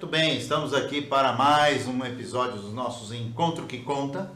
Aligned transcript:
Muito 0.00 0.10
bem, 0.10 0.38
estamos 0.38 0.72
aqui 0.72 1.02
para 1.02 1.34
mais 1.34 1.86
um 1.86 2.02
episódio 2.06 2.58
dos 2.58 2.72
nossos 2.72 3.12
Encontro 3.12 3.66
que 3.66 3.82
Conta. 3.82 4.32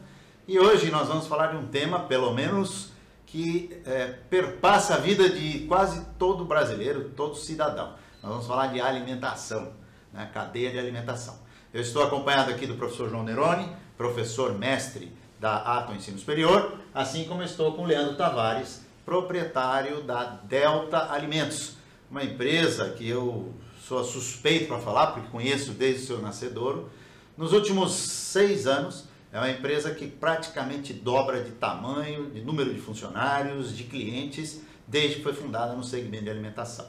E 0.47 0.59
hoje 0.59 0.91
nós 0.91 1.07
vamos 1.07 1.25
falar 1.25 1.47
de 1.47 1.57
um 1.57 1.65
tema, 1.65 2.01
pelo 2.01 2.31
menos, 2.35 2.91
que 3.25 3.75
é, 3.83 4.13
perpassa 4.29 4.93
a 4.93 4.97
vida 4.97 5.27
de 5.27 5.61
quase 5.61 6.05
todo 6.19 6.45
brasileiro, 6.45 7.09
todo 7.15 7.35
cidadão. 7.35 7.95
Nós 8.21 8.31
vamos 8.31 8.45
falar 8.45 8.67
de 8.67 8.79
alimentação, 8.79 9.73
né? 10.13 10.29
cadeia 10.31 10.69
de 10.69 10.77
alimentação. 10.77 11.39
Eu 11.73 11.81
estou 11.81 12.03
acompanhado 12.03 12.51
aqui 12.51 12.67
do 12.67 12.75
professor 12.75 13.09
João 13.09 13.23
Neroni, 13.23 13.67
professor 13.97 14.53
mestre 14.53 15.11
da 15.39 15.55
Ato 15.55 15.93
Ensino 15.93 16.19
Superior, 16.19 16.77
assim 16.93 17.23
como 17.23 17.41
estou 17.41 17.73
com 17.73 17.81
o 17.81 17.87
Leandro 17.87 18.15
Tavares, 18.15 18.85
proprietário 19.03 20.03
da 20.03 20.25
Delta 20.25 21.11
Alimentos, 21.11 21.75
uma 22.11 22.23
empresa 22.23 22.91
que 22.91 23.09
eu 23.09 23.51
sou 23.87 24.03
suspeito 24.03 24.67
para 24.67 24.79
falar, 24.79 25.07
porque 25.07 25.29
conheço 25.29 25.71
desde 25.71 26.03
o 26.03 26.07
seu 26.07 26.21
nascedouro. 26.21 26.89
Nos 27.37 27.53
últimos 27.53 27.91
seis 27.93 28.65
anos, 28.65 29.05
é 29.31 29.37
uma 29.37 29.49
empresa 29.49 29.93
que 29.93 30.07
praticamente 30.07 30.91
dobra 30.91 31.43
de 31.43 31.51
tamanho, 31.51 32.31
de 32.31 32.41
número 32.41 32.73
de 32.73 32.79
funcionários, 32.79 33.77
de 33.77 33.83
clientes, 33.83 34.61
desde 34.87 35.17
que 35.17 35.23
foi 35.23 35.33
fundada 35.33 35.73
no 35.75 35.83
segmento 35.83 36.23
de 36.23 36.29
alimentação. 36.31 36.87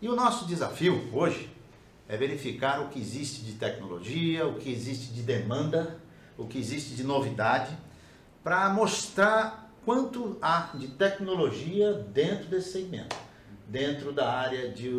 E 0.00 0.08
o 0.08 0.14
nosso 0.14 0.46
desafio 0.46 1.10
hoje 1.12 1.50
é 2.08 2.16
verificar 2.16 2.82
o 2.82 2.88
que 2.88 3.00
existe 3.00 3.42
de 3.42 3.54
tecnologia, 3.54 4.46
o 4.46 4.54
que 4.54 4.70
existe 4.70 5.12
de 5.12 5.22
demanda, 5.22 5.98
o 6.36 6.46
que 6.46 6.58
existe 6.58 6.94
de 6.94 7.02
novidade, 7.02 7.76
para 8.44 8.68
mostrar 8.70 9.72
quanto 9.84 10.38
há 10.40 10.70
de 10.74 10.86
tecnologia 10.86 11.94
dentro 11.94 12.46
desse 12.46 12.70
segmento 12.72 13.27
dentro 13.68 14.12
da 14.12 14.32
área 14.32 14.70
de 14.70 14.90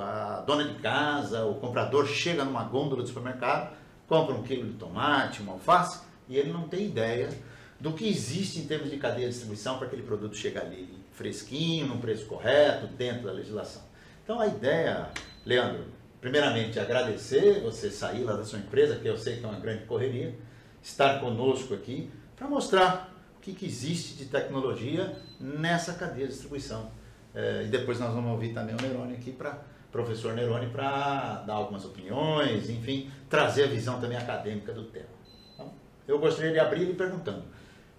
a 0.00 0.42
dona 0.44 0.64
de 0.64 0.74
casa, 0.80 1.46
o 1.46 1.54
comprador 1.54 2.06
chega 2.06 2.44
numa 2.44 2.64
gôndola 2.64 3.02
do 3.02 3.08
supermercado, 3.08 3.76
compra 4.08 4.34
um 4.34 4.42
quilo 4.42 4.66
de 4.66 4.74
tomate, 4.74 5.40
uma 5.40 5.52
alface, 5.52 6.00
e 6.28 6.36
ele 6.36 6.52
não 6.52 6.68
tem 6.68 6.86
ideia 6.86 7.30
do 7.78 7.92
que 7.92 8.08
existe 8.08 8.58
em 8.58 8.66
termos 8.66 8.90
de 8.90 8.96
cadeia 8.96 9.28
de 9.28 9.30
distribuição 9.30 9.78
para 9.78 9.86
aquele 9.86 10.02
produto 10.02 10.36
chegar 10.36 10.62
ali 10.62 10.98
fresquinho, 11.12 11.86
num 11.86 11.98
preço 11.98 12.26
correto, 12.26 12.88
dentro 12.88 13.26
da 13.26 13.32
legislação. 13.32 13.82
Então 14.24 14.40
a 14.40 14.48
ideia, 14.48 15.10
Leandro, 15.46 15.84
primeiramente 16.20 16.80
agradecer 16.80 17.60
você 17.60 17.88
sair 17.88 18.24
lá 18.24 18.34
da 18.34 18.44
sua 18.44 18.58
empresa, 18.58 18.96
que 18.96 19.06
eu 19.06 19.16
sei 19.16 19.36
que 19.36 19.44
é 19.44 19.48
uma 19.48 19.60
grande 19.60 19.84
correria, 19.84 20.34
estar 20.82 21.20
conosco 21.20 21.72
aqui 21.72 22.10
para 22.36 22.48
mostrar 22.48 23.14
o 23.36 23.40
que, 23.40 23.52
que 23.52 23.66
existe 23.66 24.16
de 24.16 24.24
tecnologia 24.24 25.16
nessa 25.38 25.94
cadeia 25.94 26.26
de 26.26 26.32
distribuição 26.32 26.90
é, 27.34 27.64
e 27.64 27.68
depois 27.68 28.00
nós 28.00 28.12
vamos 28.12 28.30
ouvir 28.30 28.52
também 28.52 28.74
o 28.74 28.80
Nerone 28.80 29.14
aqui 29.14 29.32
para 29.32 29.58
professor 29.90 30.34
Nerone 30.34 30.66
para 30.68 31.42
dar 31.46 31.54
algumas 31.54 31.84
opiniões, 31.84 32.68
enfim, 32.68 33.10
trazer 33.28 33.64
a 33.64 33.66
visão 33.66 34.00
também 34.00 34.18
acadêmica 34.18 34.72
do 34.72 34.84
tema. 34.84 35.08
Então, 35.54 35.72
eu 36.06 36.18
gostaria 36.18 36.52
de 36.52 36.58
abrir 36.58 36.84
lhe 36.84 36.94
perguntando 36.94 37.44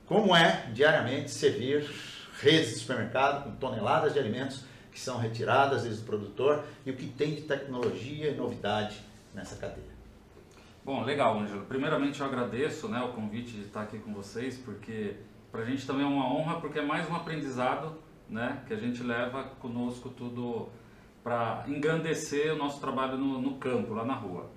como 0.06 0.35
é 0.35 0.69
diariamente 0.73 1.29
servir 1.31 1.88
redes 2.41 2.69
de 2.69 2.75
supermercado 2.79 3.44
com 3.44 3.51
toneladas 3.57 4.13
de 4.13 4.19
alimentos 4.19 4.63
que 4.91 5.00
são 5.00 5.18
retiradas 5.18 5.84
desde 5.84 6.01
o 6.01 6.06
produtor 6.06 6.63
e 6.85 6.91
o 6.91 6.95
que 6.95 7.06
tem 7.06 7.35
de 7.35 7.41
tecnologia 7.41 8.29
e 8.29 8.35
novidade 8.35 9.00
nessa 9.34 9.56
cadeia. 9.56 10.00
Bom, 10.84 11.03
legal, 11.03 11.38
Ângelo. 11.38 11.66
Primeiramente 11.66 12.19
eu 12.19 12.25
agradeço 12.25 12.88
né, 12.88 13.00
o 13.01 13.09
convite 13.09 13.51
de 13.51 13.62
estar 13.62 13.84
aqui 13.84 14.00
com 14.00 14.13
vocês, 14.13 14.57
porque 14.57 15.18
para 15.51 15.62
a 15.62 15.66
gente 15.66 15.85
também 15.85 16.03
é 16.03 16.09
uma 16.09 16.25
honra, 16.34 16.59
porque 16.59 16.79
é 16.79 16.81
mais 16.81 17.07
um 17.09 17.16
aprendizado 17.16 17.95
né? 18.29 18.63
Que 18.67 18.73
a 18.73 18.78
gente 18.78 19.01
leva 19.03 19.44
conosco 19.59 20.09
tudo 20.09 20.69
para 21.23 21.66
engrandecer 21.67 22.53
o 22.53 22.57
nosso 22.57 22.79
trabalho 22.79 23.17
no, 23.17 23.41
no 23.41 23.57
campo, 23.57 23.94
lá 23.94 24.06
na 24.06 24.13
rua. 24.13 24.50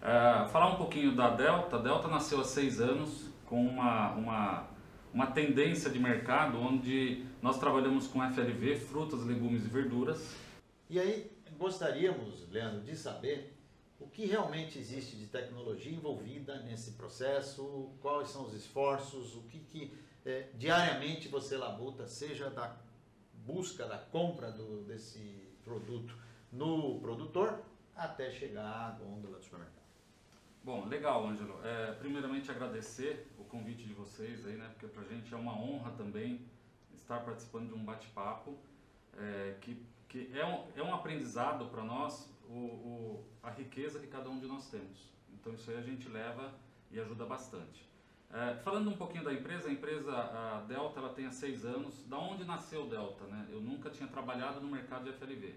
É, 0.00 0.46
falar 0.48 0.74
um 0.74 0.76
pouquinho 0.76 1.14
da 1.14 1.30
Delta. 1.30 1.76
A 1.76 1.80
Delta 1.80 2.08
nasceu 2.08 2.40
há 2.40 2.44
seis 2.44 2.80
anos 2.80 3.28
com 3.44 3.60
uma, 3.64 4.12
uma, 4.12 4.68
uma 5.12 5.26
tendência 5.26 5.90
de 5.90 5.98
mercado 5.98 6.58
onde 6.58 7.24
nós 7.42 7.58
trabalhamos 7.58 8.06
com 8.06 8.20
FLV, 8.22 8.76
frutas, 8.76 9.24
legumes 9.24 9.64
e 9.64 9.68
verduras. 9.68 10.36
E 10.88 10.98
aí 10.98 11.30
gostaríamos, 11.58 12.48
Leandro, 12.50 12.80
de 12.82 12.96
saber 12.96 13.54
o 13.98 14.06
que 14.06 14.26
realmente 14.26 14.78
existe 14.78 15.16
de 15.16 15.26
tecnologia 15.26 15.92
envolvida 15.92 16.60
nesse 16.62 16.92
processo, 16.92 17.90
quais 18.00 18.28
são 18.28 18.44
os 18.44 18.54
esforços, 18.54 19.34
o 19.34 19.42
que, 19.42 19.58
que 19.58 19.92
é, 20.24 20.48
diariamente 20.54 21.28
você 21.28 21.56
labuta, 21.56 22.06
seja 22.06 22.48
da 22.50 22.76
busca 23.48 23.86
da 23.86 23.96
compra 23.96 24.52
do, 24.52 24.84
desse 24.84 25.48
produto 25.64 26.14
no 26.52 27.00
produtor 27.00 27.64
até 27.96 28.30
chegar 28.30 28.66
à 28.66 28.90
gôndola 28.90 29.38
do 29.38 29.44
supermercado. 29.44 29.88
Bom, 30.62 30.84
legal, 30.84 31.26
Ângelo. 31.26 31.58
É, 31.64 31.92
primeiramente 31.92 32.50
agradecer 32.50 33.26
o 33.38 33.44
convite 33.44 33.84
de 33.84 33.94
vocês 33.94 34.46
aí, 34.46 34.54
né? 34.54 34.68
Porque 34.68 34.86
pra 34.86 35.02
gente 35.04 35.32
é 35.32 35.36
uma 35.36 35.58
honra 35.58 35.92
também 35.92 36.46
estar 36.94 37.20
participando 37.20 37.68
de 37.68 37.74
um 37.74 37.82
bate-papo 37.82 38.54
é, 39.16 39.56
que, 39.62 39.82
que 40.08 40.30
é, 40.38 40.44
um, 40.44 40.66
é 40.76 40.82
um 40.82 40.94
aprendizado 40.94 41.70
para 41.70 41.82
nós 41.82 42.30
o, 42.50 42.52
o, 42.52 43.24
a 43.42 43.50
riqueza 43.50 43.98
que 43.98 44.08
cada 44.08 44.28
um 44.28 44.38
de 44.38 44.46
nós 44.46 44.68
temos. 44.68 45.10
Então 45.32 45.54
isso 45.54 45.70
aí 45.70 45.78
a 45.78 45.82
gente 45.82 46.06
leva 46.06 46.52
e 46.90 47.00
ajuda 47.00 47.24
bastante. 47.24 47.87
É, 48.30 48.56
falando 48.56 48.90
um 48.90 48.96
pouquinho 48.96 49.24
da 49.24 49.32
empresa, 49.32 49.68
a 49.68 49.72
empresa 49.72 50.12
a 50.12 50.64
Delta 50.68 51.00
ela 51.00 51.08
tem 51.08 51.26
há 51.26 51.30
seis 51.30 51.64
anos. 51.64 52.04
Da 52.06 52.18
onde 52.18 52.44
nasceu 52.44 52.86
Delta? 52.86 53.24
Né? 53.24 53.48
Eu 53.50 53.60
nunca 53.60 53.88
tinha 53.88 54.08
trabalhado 54.08 54.60
no 54.60 54.68
mercado 54.68 55.04
de 55.04 55.12
FLV. 55.12 55.54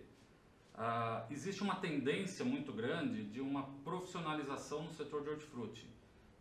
Ah, 0.73 1.25
existe 1.29 1.62
uma 1.62 1.75
tendência 1.75 2.45
muito 2.45 2.71
grande 2.71 3.25
de 3.25 3.41
uma 3.41 3.63
profissionalização 3.83 4.83
no 4.83 4.91
setor 4.94 5.21
de 5.23 5.29
hortifruti. 5.29 5.85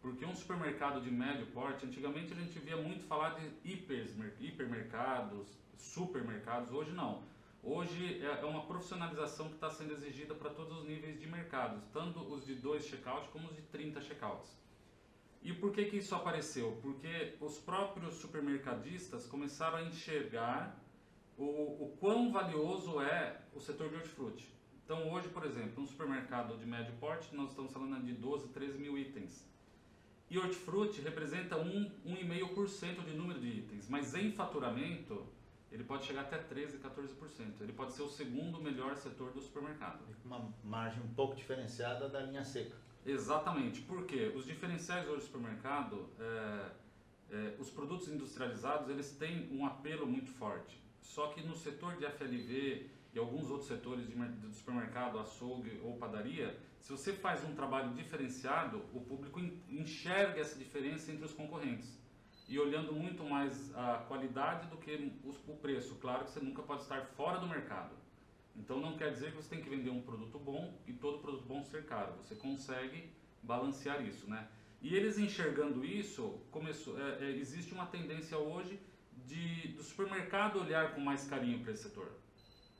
Porque 0.01 0.25
um 0.25 0.35
supermercado 0.35 1.01
de 1.03 1.11
médio 1.11 1.47
porte, 1.47 1.85
antigamente 1.85 2.33
a 2.33 2.37
gente 2.37 2.59
via 2.61 2.77
muito 2.77 3.05
falar 3.05 3.31
de 3.31 3.51
hiper, 3.65 4.09
hipermercados, 4.41 5.59
supermercados, 5.77 6.73
hoje 6.73 6.93
não. 6.93 7.23
Hoje 7.63 8.25
é, 8.25 8.41
é 8.41 8.45
uma 8.47 8.63
profissionalização 8.63 9.49
que 9.49 9.57
está 9.57 9.69
sendo 9.69 9.93
exigida 9.93 10.35
para 10.35 10.49
todos 10.49 10.79
os 10.79 10.89
níveis 10.89 11.21
de 11.21 11.27
mercados, 11.27 11.85
tanto 11.93 12.21
os 12.21 12.47
de 12.47 12.55
2 12.55 12.87
checkouts 12.87 13.29
como 13.31 13.49
os 13.49 13.57
de 13.57 13.63
30 13.63 14.01
checkouts. 14.01 14.59
E 15.43 15.53
por 15.53 15.73
que, 15.73 15.87
que 15.87 15.97
isso 15.97 16.15
apareceu? 16.15 16.79
Porque 16.83 17.35
os 17.41 17.59
próprios 17.59 18.15
supermercadistas 18.17 19.27
começaram 19.27 19.79
a 19.79 19.83
enxergar 19.83 20.79
o, 21.37 21.85
o 21.85 21.97
quão 21.99 22.31
valioso 22.31 23.01
é 23.01 23.41
o 23.55 23.61
setor 23.61 23.89
de 23.89 23.97
hortifruti. 23.97 24.53
Então 24.85 25.11
hoje, 25.11 25.29
por 25.29 25.45
exemplo, 25.47 25.83
um 25.83 25.87
supermercado 25.87 26.59
de 26.59 26.67
médio 26.67 26.93
porte, 27.01 27.35
nós 27.35 27.51
estamos 27.51 27.73
falando 27.73 28.05
de 28.05 28.13
12, 28.13 28.49
13 28.49 28.79
mil 28.79 28.99
itens. 28.99 29.49
E 30.29 30.39
hortifruti 30.39 31.01
representa 31.01 31.57
1,5% 31.57 33.05
de 33.05 33.15
número 33.15 33.41
de 33.41 33.49
itens, 33.49 33.89
mas 33.89 34.15
em 34.15 34.31
faturamento 34.33 35.27
ele 35.73 35.85
pode 35.85 36.05
chegar 36.05 36.23
até 36.23 36.37
13, 36.37 36.79
14%. 36.79 37.61
Ele 37.61 37.73
pode 37.73 37.93
ser 37.93 38.03
o 38.03 38.09
segundo 38.09 38.61
melhor 38.61 38.97
setor 38.97 39.33
do 39.33 39.41
supermercado. 39.41 40.01
Uma 40.25 40.53
margem 40.65 41.03
um 41.03 41.15
pouco 41.15 41.35
diferenciada 41.37 42.09
da 42.09 42.21
linha 42.21 42.45
seca. 42.45 42.77
Exatamente, 43.05 43.81
porque 43.83 44.33
os 44.37 44.45
diferenciais 44.45 45.09
hoje 45.09 45.21
do 45.21 45.25
supermercado, 45.25 46.09
é, 46.19 46.71
é, 47.31 47.57
os 47.59 47.71
produtos 47.71 48.09
industrializados, 48.09 48.89
eles 48.91 49.11
têm 49.13 49.49
um 49.51 49.65
apelo 49.65 50.07
muito 50.07 50.31
forte. 50.31 50.79
Só 51.01 51.29
que 51.29 51.43
no 51.43 51.57
setor 51.57 51.97
de 51.97 52.07
FLV 52.07 52.91
e 53.13 53.19
alguns 53.19 53.51
outros 53.51 53.69
setores 53.69 54.07
de, 54.07 54.15
de 54.15 54.55
supermercado, 54.55 55.19
açougue 55.19 55.81
ou 55.83 55.97
padaria, 55.97 56.57
se 56.81 56.93
você 56.93 57.13
faz 57.13 57.45
um 57.45 57.55
trabalho 57.55 57.93
diferenciado, 57.95 58.83
o 58.93 59.01
público 59.01 59.41
enxerga 59.69 60.41
essa 60.41 60.59
diferença 60.59 61.11
entre 61.11 61.25
os 61.25 61.33
concorrentes. 61.33 61.99
E 62.49 62.59
olhando 62.59 62.93
muito 62.93 63.23
mais 63.23 63.73
a 63.77 63.99
qualidade 64.09 64.67
do 64.69 64.77
que 64.77 65.13
o 65.47 65.57
preço. 65.57 65.95
Claro 65.97 66.25
que 66.25 66.31
você 66.31 66.41
nunca 66.41 66.63
pode 66.63 66.83
estar 66.83 67.05
fora 67.17 67.39
do 67.39 67.47
mercado. 67.47 67.95
Então 68.57 68.81
não 68.81 68.97
quer 68.97 69.13
dizer 69.13 69.31
que 69.31 69.37
você 69.37 69.49
tem 69.49 69.63
que 69.63 69.71
vender 69.71 69.91
um 69.91 70.03
produto 70.03 70.39
bom 70.39 70.79
e 70.87 70.93
todo 70.93 71.19
produto 71.19 71.45
bom 71.47 71.65
ser 71.65 71.85
caro. 71.87 72.15
Você 72.19 72.35
consegue 72.35 73.11
balancear 73.43 74.05
isso, 74.05 74.29
né? 74.29 74.49
E 74.83 74.95
eles 74.95 75.19
enxergando 75.19 75.85
isso, 75.85 76.41
começou, 76.51 76.99
é, 76.99 77.25
é, 77.25 77.31
existe 77.31 77.73
uma 77.73 77.87
tendência 77.87 78.39
hoje 78.39 78.81
de, 79.27 79.69
do 79.69 79.83
supermercado 79.83 80.59
olhar 80.59 80.95
com 80.95 81.01
mais 81.01 81.27
carinho 81.27 81.61
para 81.61 81.73
esse 81.73 81.85
setor. 81.85 82.11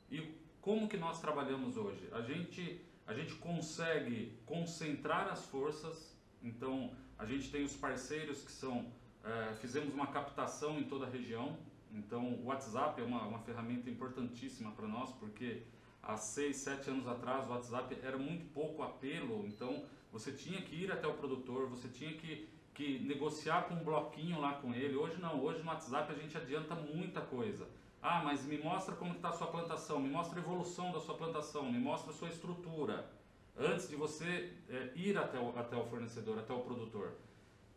E 0.09 0.35
como 0.59 0.87
que 0.87 0.97
nós 0.97 1.21
trabalhamos 1.21 1.77
hoje? 1.77 2.07
A 2.11 2.21
gente, 2.21 2.81
a 3.05 3.13
gente 3.13 3.35
consegue 3.35 4.37
concentrar 4.45 5.27
as 5.29 5.45
forças, 5.45 6.15
então 6.41 6.91
a 7.17 7.25
gente 7.25 7.51
tem 7.51 7.63
os 7.63 7.75
parceiros 7.75 8.43
que 8.43 8.51
são, 8.51 8.91
é, 9.23 9.53
fizemos 9.55 9.93
uma 9.93 10.07
captação 10.07 10.79
em 10.79 10.83
toda 10.83 11.05
a 11.05 11.09
região, 11.09 11.57
então 11.93 12.33
o 12.33 12.45
WhatsApp 12.45 13.01
é 13.01 13.03
uma, 13.03 13.23
uma 13.23 13.39
ferramenta 13.39 13.89
importantíssima 13.89 14.71
para 14.71 14.87
nós, 14.87 15.11
porque 15.13 15.63
há 16.01 16.17
seis, 16.17 16.57
sete 16.57 16.89
anos 16.89 17.07
atrás 17.07 17.47
o 17.47 17.51
WhatsApp 17.51 17.97
era 18.01 18.17
muito 18.17 18.45
pouco 18.53 18.83
apelo, 18.83 19.45
então 19.45 19.83
você 20.11 20.31
tinha 20.31 20.61
que 20.61 20.75
ir 20.75 20.91
até 20.91 21.07
o 21.07 21.13
produtor, 21.13 21.67
você 21.67 21.87
tinha 21.87 22.13
que 22.13 22.49
que 22.73 22.99
negociar 22.99 23.63
com 23.67 23.75
um 23.75 23.83
bloquinho 23.83 24.39
lá 24.39 24.53
com 24.53 24.73
ele. 24.73 24.95
Hoje 24.95 25.19
não, 25.19 25.43
hoje 25.43 25.61
no 25.61 25.67
WhatsApp 25.67 26.11
a 26.11 26.15
gente 26.15 26.37
adianta 26.37 26.75
muita 26.75 27.21
coisa. 27.21 27.67
Ah, 28.01 28.21
mas 28.23 28.43
me 28.45 28.57
mostra 28.57 28.95
como 28.95 29.13
está 29.13 29.29
a 29.29 29.33
sua 29.33 29.47
plantação, 29.47 29.99
me 29.99 30.09
mostra 30.09 30.39
a 30.39 30.41
evolução 30.41 30.91
da 30.91 30.99
sua 30.99 31.15
plantação, 31.15 31.71
me 31.71 31.77
mostra 31.77 32.11
a 32.11 32.13
sua 32.13 32.29
estrutura, 32.29 33.07
antes 33.55 33.87
de 33.87 33.95
você 33.95 34.53
é, 34.67 34.91
ir 34.95 35.15
até 35.17 35.39
o, 35.39 35.57
até 35.57 35.75
o 35.75 35.85
fornecedor, 35.85 36.39
até 36.39 36.51
o 36.51 36.61
produtor. 36.61 37.13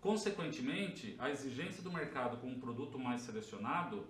Consequentemente, 0.05 1.17
a 1.19 1.31
exigência 1.31 1.83
do 1.83 1.91
mercado 1.91 2.37
com 2.37 2.49
um 2.49 2.61
produto 2.61 2.99
mais 2.99 3.23
selecionado 3.23 4.05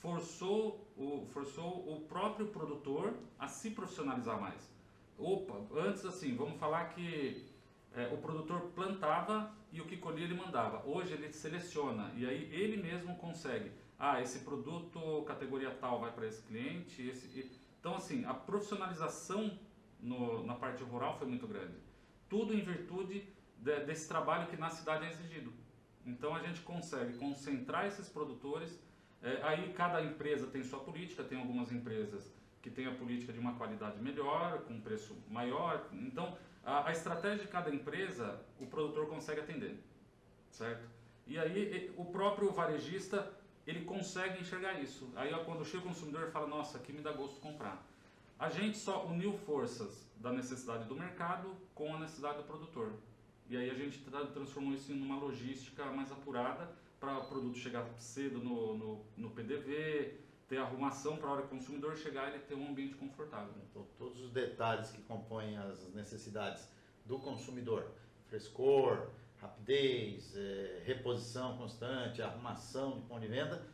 forçou 0.00 0.90
o, 0.96 1.26
forçou 1.34 1.86
o 1.86 2.00
próprio 2.08 2.46
produtor 2.46 3.12
a 3.38 3.46
se 3.46 3.70
profissionalizar 3.72 4.40
mais. 4.40 4.74
Opa, 5.18 5.60
antes 5.78 6.06
assim, 6.06 6.34
vamos 6.34 6.58
falar 6.58 6.94
que 6.94 7.44
é, 7.94 8.06
o 8.06 8.16
produtor 8.16 8.70
plantava 8.74 9.52
e 9.70 9.82
o 9.82 9.84
que 9.84 9.98
colhia 9.98 10.24
ele 10.24 10.34
mandava. 10.34 10.82
Hoje 10.88 11.12
ele 11.12 11.30
seleciona 11.30 12.10
e 12.16 12.24
aí 12.24 12.48
ele 12.50 12.82
mesmo 12.82 13.14
consegue. 13.16 13.70
Ah, 13.98 14.22
esse 14.22 14.38
produto 14.38 15.24
categoria 15.26 15.72
tal 15.72 16.00
vai 16.00 16.10
para 16.10 16.26
esse 16.26 16.40
cliente. 16.44 17.06
Esse... 17.06 17.52
Então, 17.78 17.96
assim, 17.96 18.24
a 18.24 18.32
profissionalização 18.32 19.58
no, 20.00 20.42
na 20.46 20.54
parte 20.54 20.82
rural 20.82 21.18
foi 21.18 21.28
muito 21.28 21.46
grande. 21.46 21.76
Tudo 22.30 22.54
em 22.54 22.62
virtude 22.62 23.28
de, 23.64 23.80
desse 23.84 24.06
trabalho 24.06 24.46
que 24.46 24.56
na 24.56 24.70
cidade 24.70 25.06
é 25.06 25.10
exigido. 25.10 25.52
Então, 26.06 26.34
a 26.34 26.40
gente 26.40 26.60
consegue 26.60 27.14
concentrar 27.18 27.86
esses 27.86 28.08
produtores. 28.08 28.78
É, 29.22 29.42
aí, 29.42 29.72
cada 29.72 30.02
empresa 30.02 30.46
tem 30.46 30.62
sua 30.62 30.80
política. 30.80 31.24
Tem 31.24 31.38
algumas 31.38 31.72
empresas 31.72 32.32
que 32.60 32.70
têm 32.70 32.86
a 32.86 32.94
política 32.94 33.32
de 33.32 33.38
uma 33.38 33.54
qualidade 33.54 34.00
melhor, 34.00 34.62
com 34.62 34.80
preço 34.80 35.16
maior. 35.28 35.86
Então, 35.92 36.36
a, 36.64 36.88
a 36.88 36.92
estratégia 36.92 37.44
de 37.44 37.48
cada 37.48 37.74
empresa, 37.74 38.40
o 38.58 38.66
produtor 38.66 39.06
consegue 39.06 39.40
atender, 39.40 39.78
certo? 40.50 40.88
E 41.26 41.38
aí 41.38 41.92
o 41.96 42.04
próprio 42.06 42.50
varejista, 42.52 43.30
ele 43.66 43.84
consegue 43.84 44.40
enxergar 44.40 44.80
isso. 44.80 45.10
Aí 45.14 45.30
quando 45.44 45.64
chega 45.64 45.84
o 45.84 45.88
consumidor, 45.88 46.30
fala, 46.30 46.46
nossa, 46.46 46.78
aqui 46.78 46.92
me 46.92 47.00
dá 47.00 47.12
gosto 47.12 47.40
comprar. 47.40 47.86
A 48.38 48.48
gente 48.50 48.76
só 48.78 49.06
uniu 49.06 49.32
forças 49.32 50.06
da 50.16 50.32
necessidade 50.32 50.84
do 50.84 50.96
mercado 50.96 51.54
com 51.74 51.94
a 51.94 51.98
necessidade 51.98 52.38
do 52.38 52.44
produtor. 52.44 52.92
E 53.48 53.56
aí 53.56 53.70
a 53.70 53.74
gente 53.74 53.98
transformou 54.32 54.72
isso 54.72 54.92
em 54.92 55.00
uma 55.00 55.16
logística 55.16 55.84
mais 55.86 56.10
apurada 56.10 56.70
para 56.98 57.18
o 57.18 57.26
produto 57.26 57.58
chegar 57.58 57.86
cedo 57.98 58.38
no, 58.38 58.76
no, 58.78 59.04
no 59.16 59.30
PDV, 59.30 60.18
ter 60.48 60.56
arrumação 60.58 61.16
para 61.16 61.28
a 61.28 61.32
hora 61.32 61.42
que 61.42 61.48
o 61.48 61.58
consumidor 61.58 61.96
chegar 61.96 62.34
e 62.34 62.38
ter 62.38 62.54
um 62.54 62.68
ambiente 62.68 62.94
confortável. 62.94 63.52
Então, 63.70 63.86
todos 63.98 64.20
os 64.22 64.30
detalhes 64.30 64.90
que 64.90 65.02
compõem 65.02 65.56
as 65.58 65.92
necessidades 65.94 66.68
do 67.04 67.18
consumidor, 67.18 67.90
frescor, 68.28 69.10
rapidez, 69.40 70.34
é, 70.36 70.82
reposição 70.84 71.58
constante, 71.58 72.22
arrumação 72.22 72.98
de 72.98 73.02
ponto 73.02 73.20
de 73.20 73.28
venda, 73.28 73.66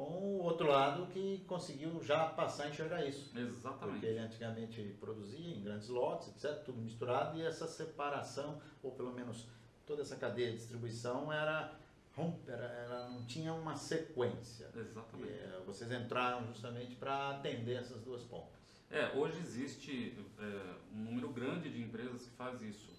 com 0.00 0.38
o 0.38 0.42
outro 0.44 0.66
lado 0.66 1.06
que 1.08 1.44
conseguiu 1.46 2.02
já 2.02 2.24
passar 2.24 2.64
a 2.64 2.68
enxergar 2.70 3.04
isso. 3.04 3.30
Exatamente. 3.38 3.92
Porque 3.92 4.06
ele 4.06 4.18
antigamente 4.18 4.96
produzia 4.98 5.54
em 5.54 5.62
grandes 5.62 5.88
lotes, 5.88 6.28
etc., 6.28 6.64
tudo 6.64 6.80
misturado, 6.80 7.36
e 7.38 7.42
essa 7.42 7.66
separação, 7.66 8.58
ou 8.82 8.92
pelo 8.92 9.12
menos 9.12 9.46
toda 9.84 10.00
essa 10.00 10.16
cadeia 10.16 10.52
de 10.52 10.56
distribuição 10.56 11.30
era 11.30 11.78
romper, 12.16 12.52
ela 12.52 13.10
não 13.10 13.26
tinha 13.26 13.52
uma 13.52 13.76
sequência. 13.76 14.70
Exatamente. 14.74 15.32
E, 15.32 15.64
vocês 15.66 15.92
entraram 15.92 16.46
justamente 16.46 16.96
para 16.96 17.32
atender 17.32 17.76
essas 17.76 18.00
duas 18.00 18.22
pontas. 18.22 18.58
É, 18.90 19.14
hoje 19.14 19.38
existe 19.38 20.16
é, 20.38 20.74
um 20.94 21.04
número 21.04 21.28
grande 21.28 21.68
de 21.68 21.82
empresas 21.82 22.22
que 22.24 22.30
faz 22.30 22.62
isso, 22.62 22.90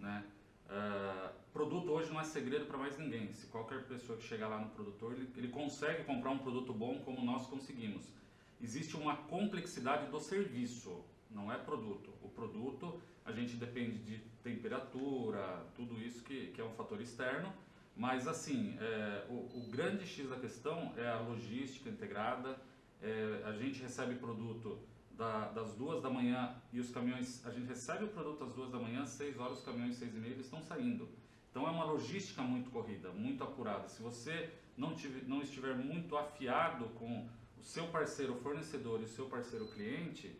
né? 0.00 0.26
Uh, 0.68 1.32
produto 1.52 1.90
hoje 1.90 2.10
não 2.10 2.20
é 2.20 2.24
segredo 2.24 2.66
para 2.66 2.76
mais 2.76 2.98
ninguém. 2.98 3.32
Se 3.32 3.46
qualquer 3.46 3.84
pessoa 3.84 4.18
que 4.18 4.24
chegar 4.24 4.48
lá 4.48 4.58
no 4.58 4.68
produtor, 4.70 5.12
ele, 5.12 5.28
ele, 5.36 5.48
consegue 5.48 6.04
comprar 6.04 6.30
um 6.30 6.38
produto 6.38 6.72
bom 6.72 6.98
como 7.00 7.24
nós 7.24 7.46
conseguimos. 7.46 8.12
Existe 8.60 8.96
uma 8.96 9.16
complexidade 9.16 10.10
do 10.10 10.20
serviço, 10.20 11.04
não 11.30 11.50
é 11.50 11.56
produto. 11.56 12.10
O 12.22 12.28
produto, 12.28 13.00
a 13.24 13.32
gente 13.32 13.56
depende 13.56 13.98
de 13.98 14.18
temperatura, 14.42 15.66
tudo 15.74 16.00
isso 16.00 16.22
que, 16.22 16.48
que 16.48 16.60
é 16.60 16.64
um 16.64 16.72
fator 16.72 17.00
externo, 17.00 17.52
mas 17.96 18.28
assim, 18.28 18.76
é, 18.80 19.26
o, 19.28 19.58
o, 19.58 19.68
grande 19.70 20.06
X 20.06 20.28
da 20.28 20.36
questão 20.36 20.92
é 20.96 21.08
a 21.08 21.18
logística 21.18 21.88
integrada. 21.88 22.56
É, 23.02 23.42
a 23.44 23.52
gente 23.52 23.80
recebe 23.82 24.14
produto 24.16 24.78
da, 25.18 25.48
das 25.48 25.74
duas 25.74 26.00
da 26.00 26.08
manhã 26.08 26.54
e 26.72 26.78
os 26.78 26.90
caminhões, 26.92 27.44
a 27.44 27.50
gente 27.50 27.66
recebe 27.66 28.04
o 28.04 28.08
produto 28.08 28.44
às 28.44 28.52
duas 28.52 28.70
da 28.70 28.78
manhã, 28.78 29.04
seis 29.04 29.36
horas 29.36 29.58
os 29.58 29.64
caminhões 29.64 29.96
seis 29.96 30.14
e 30.14 30.18
meia 30.18 30.32
eles 30.32 30.44
estão 30.44 30.62
saindo. 30.62 31.08
Então 31.50 31.66
é 31.66 31.70
uma 31.70 31.84
logística 31.84 32.40
muito 32.40 32.70
corrida, 32.70 33.10
muito 33.10 33.42
apurada. 33.42 33.88
Se 33.88 34.00
você 34.00 34.50
não, 34.76 34.94
tiver, 34.94 35.28
não 35.28 35.42
estiver 35.42 35.74
muito 35.74 36.16
afiado 36.16 36.84
com 36.90 37.28
o 37.58 37.62
seu 37.62 37.88
parceiro 37.88 38.36
fornecedor 38.36 39.00
e 39.00 39.04
o 39.04 39.08
seu 39.08 39.26
parceiro 39.26 39.66
cliente, 39.66 40.38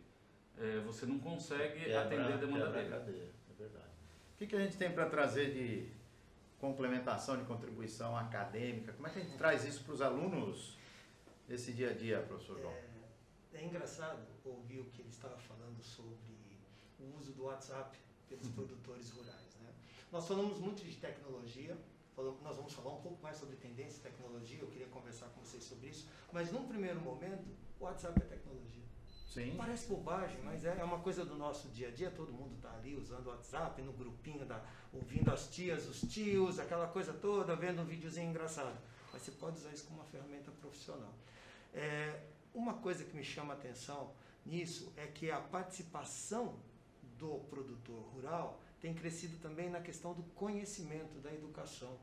é, 0.57 0.79
você 0.79 1.05
não 1.05 1.19
consegue 1.19 1.83
quebra, 1.83 2.03
atender 2.03 2.33
a 2.33 2.37
demanda 2.37 2.71
dele. 2.71 2.87
A 2.87 2.99
cadeia, 2.99 3.29
é 3.49 3.53
verdade. 3.61 3.89
O 4.33 4.37
que, 4.37 4.47
que 4.47 4.55
a 4.55 4.59
gente 4.59 4.77
tem 4.77 4.91
para 4.93 5.09
trazer 5.09 5.53
de 5.53 5.91
complementação 6.57 7.35
de 7.35 7.43
contribuição 7.43 8.15
acadêmica? 8.15 8.93
Como 8.93 9.07
é 9.07 9.09
que 9.11 9.19
a 9.19 9.23
gente 9.23 9.35
traz 9.37 9.65
isso 9.65 9.83
para 9.83 9.93
os 9.93 10.01
alunos 10.01 10.77
nesse 11.49 11.73
dia 11.73 11.89
a 11.89 11.93
dia, 11.93 12.21
professor 12.21 12.57
João? 12.61 12.73
É, 13.53 13.61
é 13.61 13.65
engraçado 13.65 14.38
ouvir 14.49 14.79
o 14.79 14.85
que 14.85 15.01
ele 15.01 15.09
estava 15.09 15.37
falando 15.37 15.81
sobre 15.83 16.37
o 16.99 17.17
uso 17.17 17.31
do 17.33 17.43
WhatsApp 17.43 17.97
pelos 18.27 18.45
uhum. 18.47 18.53
produtores 18.53 19.09
rurais. 19.11 19.55
Né? 19.61 19.73
Nós 20.11 20.27
falamos 20.27 20.59
muito 20.59 20.83
de 20.83 20.95
tecnologia, 20.97 21.77
nós 22.43 22.57
vamos 22.57 22.73
falar 22.73 22.93
um 22.93 23.01
pouco 23.01 23.21
mais 23.23 23.37
sobre 23.37 23.55
tendência 23.55 23.99
e 23.99 24.01
tecnologia, 24.01 24.59
eu 24.59 24.67
queria 24.67 24.87
conversar 24.87 25.27
com 25.27 25.41
vocês 25.41 25.63
sobre 25.63 25.89
isso, 25.89 26.09
mas 26.33 26.51
num 26.51 26.67
primeiro 26.67 26.99
momento, 26.99 27.47
o 27.79 27.85
WhatsApp 27.85 28.21
é 28.21 28.25
tecnologia. 28.25 28.83
Sim. 29.29 29.53
Parece 29.55 29.87
bobagem, 29.87 30.41
mas 30.43 30.65
é 30.65 30.83
uma 30.83 30.99
coisa 30.99 31.23
do 31.23 31.35
nosso 31.35 31.69
dia 31.69 31.89
a 31.89 31.91
dia. 31.91 32.09
Todo 32.09 32.33
mundo 32.33 32.55
está 32.55 32.73
ali 32.73 32.95
usando 32.95 33.27
o 33.27 33.29
WhatsApp, 33.29 33.79
no 33.83 33.93
grupinho, 33.93 34.43
da, 34.43 34.59
ouvindo 34.91 35.31
as 35.31 35.47
tias, 35.47 35.87
os 35.87 36.01
tios, 36.11 36.59
aquela 36.59 36.87
coisa 36.87 37.13
toda, 37.13 37.55
vendo 37.55 37.83
um 37.83 37.85
videozinho 37.85 38.31
engraçado. 38.31 38.75
Mas 39.13 39.21
você 39.21 39.31
pode 39.31 39.57
usar 39.57 39.71
isso 39.71 39.85
como 39.85 39.99
uma 39.99 40.05
ferramenta 40.05 40.51
profissional. 40.59 41.13
É, 41.73 42.21
uma 42.55 42.73
coisa 42.75 43.03
que 43.03 43.15
me 43.15 43.23
chama 43.23 43.53
a 43.53 43.57
atenção 43.57 44.11
nisso 44.45 44.91
é 44.97 45.07
que 45.07 45.29
a 45.29 45.39
participação 45.39 46.59
do 47.17 47.39
produtor 47.49 48.01
rural 48.13 48.61
tem 48.79 48.93
crescido 48.93 49.37
também 49.37 49.69
na 49.69 49.81
questão 49.81 50.13
do 50.13 50.23
conhecimento, 50.23 51.19
da 51.19 51.33
educação. 51.33 51.97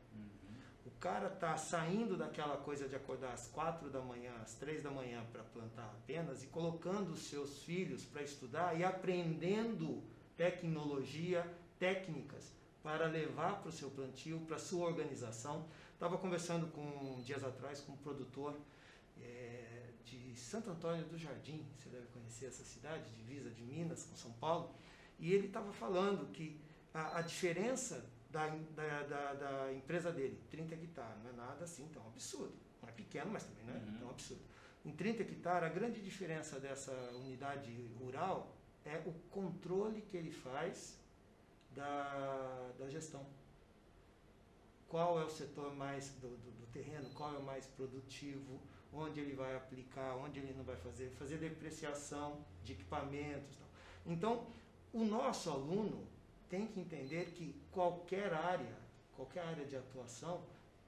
O 0.85 0.91
cara 1.01 1.29
tá 1.29 1.57
saindo 1.57 2.17
daquela 2.17 2.57
coisa 2.59 2.89
de 2.89 2.95
acordar 2.95 3.33
às 3.33 3.49
quatro 3.49 3.91
da 3.91 4.01
manhã, 4.01 4.33
às 4.43 4.55
três 4.55 4.83
da 4.83 4.91
manhã 4.91 5.25
para 5.33 5.43
plantar 5.43 5.87
apenas 5.87 6.45
e 6.45 6.47
colocando 6.47 7.11
os 7.11 7.29
seus 7.29 7.63
filhos 7.63 8.05
para 8.05 8.23
estudar 8.23 8.79
e 8.79 8.85
aprendendo 8.85 10.03
tecnologia, 10.37 11.45
técnicas 11.79 12.53
para 12.83 13.07
levar 13.07 13.61
para 13.61 13.69
o 13.69 13.73
seu 13.73 13.91
plantio, 13.91 14.39
para 14.47 14.57
a 14.57 14.61
sua 14.61 14.87
organização. 14.87 15.67
Estava 15.93 16.17
conversando 16.19 16.69
com 16.69 17.21
dias 17.25 17.43
atrás 17.43 17.81
com 17.81 17.93
um 17.93 17.97
produtor 17.97 18.57
é, 19.21 19.76
Santo 20.41 20.71
Antônio 20.71 21.05
do 21.07 21.19
Jardim, 21.19 21.67
você 21.79 21.89
deve 21.89 22.07
conhecer 22.09 22.47
essa 22.47 22.65
cidade, 22.65 23.11
divisa 23.11 23.51
de 23.51 23.63
Minas 23.63 24.05
com 24.05 24.17
São 24.17 24.33
Paulo, 24.33 24.75
e 25.19 25.33
ele 25.33 25.47
estava 25.47 25.73
falando 25.73 26.31
que 26.33 26.61
a, 26.93 27.19
a 27.19 27.23
diferença 27.23 28.05
da, 28.31 28.49
da, 28.49 29.03
da, 29.03 29.35
da, 29.35 29.73
empresa 29.73 30.13
dele, 30.13 30.39
30 30.51 30.75
hectares, 30.75 31.23
não 31.23 31.31
é 31.31 31.33
nada 31.33 31.65
assim 31.65 31.89
tão 31.89 32.07
absurdo. 32.07 32.55
Não 32.83 32.89
é 32.89 32.93
pequeno, 32.93 33.31
mas 33.31 33.45
também 33.45 33.65
não 33.65 33.75
é 33.75 33.79
uhum. 33.79 33.99
tão 33.99 34.11
absurdo. 34.11 34.43
Em 34.85 34.93
30 34.93 35.23
hectares, 35.23 35.71
a 35.71 35.73
grande 35.73 36.01
diferença 36.03 36.61
dessa 36.61 36.93
unidade 37.15 37.91
rural 37.99 38.55
é 38.85 38.99
o 39.07 39.13
controle 39.31 40.03
que 40.03 40.17
ele 40.17 40.31
faz 40.31 40.99
da, 41.71 42.71
da 42.79 42.89
gestão. 42.89 43.27
Qual 44.89 45.21
é 45.21 45.25
o 45.25 45.31
setor 45.31 45.75
mais 45.75 46.11
do, 46.21 46.29
do, 46.29 46.51
do 46.53 46.67
terreno, 46.67 47.11
qual 47.11 47.35
é 47.35 47.39
o 47.39 47.43
mais 47.43 47.67
produtivo, 47.67 48.61
onde 48.97 49.21
ele 49.21 49.35
vai 49.35 49.55
aplicar, 49.55 50.17
onde 50.17 50.39
ele 50.41 50.55
não 50.57 50.65
vai 50.65 50.77
fazer, 50.77 51.11
fazer 51.19 51.39
depreciação 51.39 52.45
de 52.65 52.73
equipamentos. 52.73 53.57
Tal. 53.57 53.69
Então, 54.07 54.47
o 54.93 55.05
nosso 55.05 55.51
aluno 55.51 56.07
tem 56.49 56.67
que 56.67 56.81
entender 56.81 57.33
que 57.35 57.55
qualquer 57.71 58.33
área, 58.33 58.77
qualquer 59.15 59.41
área 59.45 59.65
de 59.65 59.77
atuação, 59.77 60.43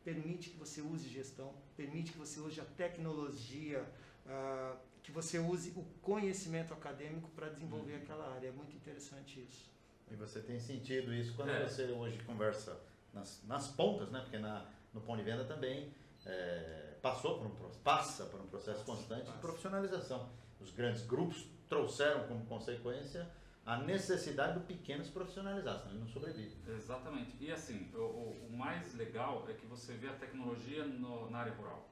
permite 0.04 0.50
que 0.50 0.56
você 0.56 0.80
use 0.80 1.08
gestão, 1.08 1.52
permite 1.76 2.12
que 2.12 2.18
você 2.18 2.40
use 2.40 2.60
a 2.60 2.64
tecnologia, 2.64 3.84
uh, 4.26 4.76
que 5.02 5.12
você 5.12 5.38
use 5.38 5.70
o 5.76 5.84
conhecimento 6.00 6.72
acadêmico 6.72 7.28
para 7.30 7.48
desenvolver 7.48 7.94
uhum. 7.94 8.02
aquela 8.02 8.34
área. 8.34 8.48
É 8.48 8.52
muito 8.52 8.74
interessante 8.74 9.40
isso. 9.40 9.70
E 10.10 10.14
você 10.14 10.40
tem 10.40 10.58
sentido 10.58 11.12
isso 11.12 11.34
quando 11.34 11.50
é. 11.50 11.66
você 11.66 11.84
hoje 11.84 12.18
conversa 12.24 12.78
nas, 13.12 13.42
nas 13.46 13.68
pontas, 13.68 14.10
né? 14.10 14.20
Porque 14.20 14.38
na, 14.38 14.66
no 14.94 15.00
ponto 15.00 15.18
de 15.18 15.24
venda 15.24 15.44
também 15.44 15.92
é, 16.24 16.87
passou 17.00 17.38
por 17.38 17.46
um, 17.46 17.70
passa 17.82 18.24
por 18.26 18.40
um 18.40 18.46
processo 18.46 18.84
constante 18.84 19.22
passa. 19.22 19.32
de 19.32 19.38
profissionalização. 19.38 20.28
Os 20.60 20.70
grandes 20.70 21.06
grupos 21.06 21.46
trouxeram 21.68 22.26
como 22.26 22.44
consequência 22.46 23.30
a 23.68 23.76
necessidade 23.76 24.54
do 24.54 24.60
pequeno 24.60 25.04
se 25.04 25.10
profissionalizar, 25.10 25.78
senão 25.78 25.90
ele 25.90 26.00
não 26.00 26.08
sobrevive. 26.08 26.56
Exatamente. 26.66 27.36
E 27.38 27.52
assim, 27.52 27.90
o, 27.94 28.46
o, 28.48 28.56
mais 28.56 28.94
legal 28.94 29.44
é 29.46 29.52
que 29.52 29.66
você 29.66 29.92
vê 29.92 30.08
a 30.08 30.14
tecnologia 30.14 30.86
no, 30.86 31.30
na 31.30 31.40
área 31.40 31.52
rural. 31.52 31.86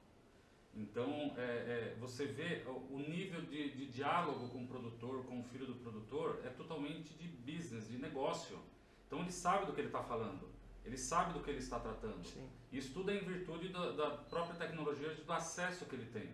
Então, 0.73 1.35
é, 1.37 1.93
é, 1.93 1.97
você 1.99 2.25
vê 2.25 2.63
o 2.67 2.97
nível 2.97 3.41
de, 3.41 3.75
de, 3.75 3.87
diálogo 3.87 4.49
com 4.49 4.63
o 4.63 4.67
produtor, 4.67 5.23
com 5.25 5.39
o 5.39 5.43
filho 5.43 5.67
do 5.67 5.75
produtor, 5.75 6.41
é 6.43 6.49
totalmente 6.49 7.13
de 7.13 7.27
business, 7.27 7.87
de 7.87 7.99
negócio. 7.99 8.57
Então, 9.05 9.19
ele 9.19 9.31
sabe 9.31 9.67
do 9.67 9.73
que 9.73 9.81
ele 9.81 9.89
está 9.89 10.01
falando, 10.01 10.49
ele 10.87 10.97
sabe 10.97 11.33
do 11.33 11.41
que 11.41 11.49
ele 11.49 11.59
está 11.59 11.79
tratando. 11.79 12.25
Sim. 12.25 12.49
Isso 12.71 12.93
tudo 12.93 13.11
é 13.11 13.17
em 13.17 13.25
virtude 13.25 13.69
da, 13.69 13.91
da 13.91 14.09
própria 14.09 14.55
tecnologia, 14.55 15.13
do 15.13 15.33
acesso 15.33 15.85
que 15.85 15.95
ele 15.95 16.09
tem. 16.11 16.29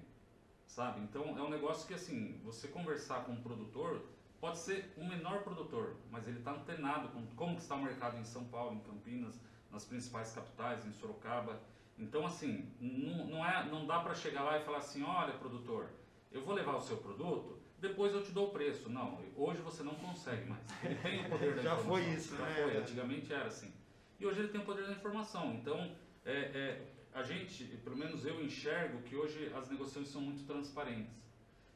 Sabe? 0.65 1.01
Então, 1.01 1.37
é 1.37 1.41
um 1.41 1.49
negócio 1.49 1.87
que, 1.87 1.93
assim, 1.93 2.39
você 2.43 2.67
conversar 2.67 3.25
com 3.25 3.33
o 3.33 3.41
produtor, 3.41 4.01
Pode 4.43 4.57
ser 4.57 4.91
o 4.97 5.05
menor 5.05 5.41
produtor, 5.41 5.95
mas 6.11 6.27
ele 6.27 6.39
está 6.39 6.51
antenado 6.51 7.07
com 7.07 7.25
como 7.27 7.57
está 7.57 7.75
o 7.75 7.81
mercado 7.81 8.17
em 8.17 8.25
São 8.25 8.43
Paulo, 8.43 8.75
em 8.75 8.79
Campinas, 8.81 9.39
nas 9.71 9.85
principais 9.85 10.33
capitais, 10.33 10.85
em 10.85 10.91
Sorocaba. 10.91 11.61
Então, 11.97 12.25
assim, 12.25 12.69
não, 12.77 13.25
não, 13.25 13.45
é, 13.45 13.63
não 13.69 13.87
dá 13.87 14.01
para 14.01 14.13
chegar 14.13 14.43
lá 14.43 14.57
e 14.57 14.65
falar 14.65 14.79
assim, 14.79 15.01
olha, 15.01 15.31
produtor, 15.35 15.87
eu 16.29 16.43
vou 16.43 16.53
levar 16.53 16.75
o 16.75 16.81
seu 16.81 16.97
produto, 16.97 17.57
depois 17.79 18.13
eu 18.13 18.21
te 18.21 18.33
dou 18.33 18.49
o 18.49 18.51
preço. 18.51 18.89
Não, 18.89 19.17
hoje 19.33 19.61
você 19.61 19.81
não 19.81 19.95
consegue 19.95 20.45
mais. 20.49 20.61
Ele 20.83 20.95
tem 20.95 21.25
o 21.25 21.29
poder 21.29 21.55
da 21.55 21.61
Já 21.63 21.75
informação. 21.75 21.89
foi 21.89 22.13
isso, 22.13 22.35
Já 22.35 22.43
né? 22.43 22.63
foi, 22.63 22.77
antigamente 22.79 23.33
era 23.33 23.47
assim. 23.47 23.73
E 24.19 24.25
hoje 24.25 24.39
ele 24.39 24.49
tem 24.49 24.61
o 24.61 24.65
poder 24.65 24.85
da 24.85 24.93
informação. 24.93 25.53
Então, 25.53 25.95
é, 26.25 26.31
é, 26.31 26.87
a 27.13 27.23
gente, 27.23 27.65
pelo 27.83 27.97
menos 27.97 28.25
eu 28.25 28.43
enxergo 28.43 29.01
que 29.03 29.15
hoje 29.15 29.51
as 29.55 29.69
negociações 29.69 30.09
são 30.09 30.21
muito 30.21 30.45
transparentes. 30.45 31.23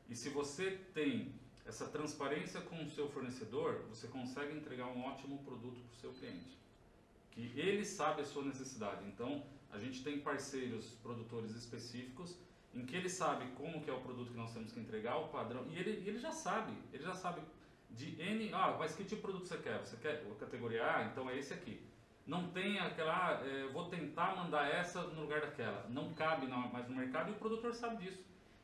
E 0.10 0.16
se 0.16 0.30
você 0.30 0.72
tem 0.94 1.34
essa 1.66 1.88
transparência 1.88 2.62
com 2.62 2.84
o 2.84 2.90
seu 2.90 3.10
fornecedor, 3.10 3.84
você 3.90 4.08
consegue 4.08 4.56
entregar 4.56 4.88
um 4.88 5.04
ótimo 5.04 5.44
produto 5.44 5.82
para 5.82 5.94
o 5.94 6.00
seu 6.00 6.14
cliente. 6.14 6.58
Que 7.32 7.52
ele 7.60 7.84
sabe 7.86 8.22
a 8.22 8.26
sua 8.26 8.44
necessidade. 8.44 9.06
Então, 9.06 9.46
a 9.70 9.78
gente 9.78 10.04
tem 10.04 10.20
parceiros 10.20 10.92
produtores 11.04 11.52
específicos 11.52 12.36
em 12.74 12.86
que 12.86 12.96
ele 12.96 13.10
sabe 13.10 13.46
como 13.52 13.82
que 13.82 13.90
é 13.90 13.94
o 13.94 14.02
produto 14.02 14.32
que 14.32 14.38
nós 14.38 14.54
temos 14.54 14.72
que 14.72 14.80
entregar, 14.80 15.18
o 15.18 15.30
padrão, 15.30 15.66
e 15.70 15.78
ele, 15.78 16.08
ele 16.08 16.20
já 16.20 16.32
sabe, 16.32 16.74
ele 16.94 17.04
já 17.04 17.14
sabe 17.14 17.42
de 17.90 18.22
N, 18.22 18.54
ah, 18.54 18.76
mas 18.78 18.96
que 18.96 19.04
tipo 19.04 19.16
de 19.16 19.22
produto 19.22 19.48
você 19.48 19.58
quer? 19.58 19.80
Você 19.80 19.98
quer 19.98 20.24
a 20.30 20.36
categoria 20.36 20.86
A? 20.86 21.06
Então 21.06 21.30
é 21.30 21.38
esse 21.38 21.54
aqui. 21.54 21.82
Não 22.28 22.50
tem 22.50 22.78
aquela, 22.78 23.30
ah, 23.30 23.48
é, 23.48 23.68
vou 23.70 23.86
tentar 23.86 24.36
mandar 24.36 24.68
essa 24.68 25.02
no 25.02 25.22
lugar 25.22 25.40
daquela. 25.40 25.88
Não 25.90 26.14
cabe 26.14 26.46
mais 26.46 26.88
no 26.90 26.96
mercado 26.96 27.30
e 27.30 27.32
o 27.32 27.38
produtor 27.38 27.74
sabe 27.74 28.04
disso. 28.04 28.22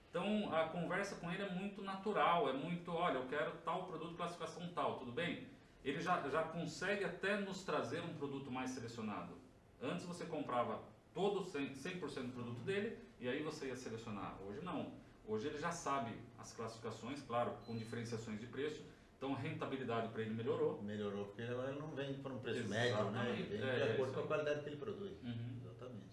Então 0.10 0.54
a 0.54 0.68
conversa 0.68 1.16
com 1.16 1.32
ele 1.32 1.42
é 1.42 1.50
muito 1.50 1.82
natural, 1.82 2.50
é 2.50 2.54
muito, 2.54 2.92
olha, 2.92 3.18
eu 3.18 3.28
quero 3.28 3.52
tal 3.64 3.86
produto, 3.86 4.16
classificação 4.16 4.68
tal, 4.76 5.00
tudo 5.00 5.14
bem? 5.14 5.48
Ele 5.84 6.02
já, 6.02 6.22
já 6.30 6.44
consegue 6.44 7.06
até 7.06 7.38
nos 7.38 7.64
trazer 7.64 8.02
um 8.02 8.14
produto 8.14 8.52
mais 8.52 8.72
selecionado. 8.72 9.34
Antes 9.82 10.06
você 10.06 10.26
comprava 10.26 10.82
todo 11.14 11.46
100%, 11.46 11.76
100 12.10 12.28
do 12.28 12.34
produto 12.34 12.60
dele 12.60 12.98
e 13.20 13.30
aí 13.30 13.42
você 13.42 13.68
ia 13.68 13.76
selecionar. 13.76 14.38
Hoje 14.46 14.62
não. 14.62 14.92
Hoje 15.26 15.48
ele 15.48 15.58
já 15.58 15.72
sabe 15.72 16.14
as 16.38 16.52
classificações, 16.52 17.22
claro, 17.22 17.52
com 17.66 17.78
diferenciações 17.78 18.40
de 18.40 18.46
preço. 18.46 18.84
Então 19.24 19.36
a 19.36 19.40
rentabilidade 19.40 20.10
para 20.10 20.22
ele 20.22 20.34
melhorou. 20.34 20.82
Melhorou, 20.84 21.28
porque 21.28 21.44
agora 21.44 21.72
ele 21.72 21.80
não 21.80 21.96
vem 21.96 22.14
por 22.16 22.30
um 22.30 22.40
preço 22.40 22.60
Exatamente. 22.60 22.92
médio, 22.92 23.12
né? 23.12 23.30
Ele 23.30 23.44
vem 23.58 23.70
é, 23.70 23.76
de 23.76 23.92
acordo 23.94 24.14
com 24.14 24.20
a 24.20 24.28
qualidade 24.28 24.60
que 24.60 24.68
ele 24.68 24.76
produz. 24.76 25.24
Uhum. 25.24 25.62
Exatamente. 25.62 26.08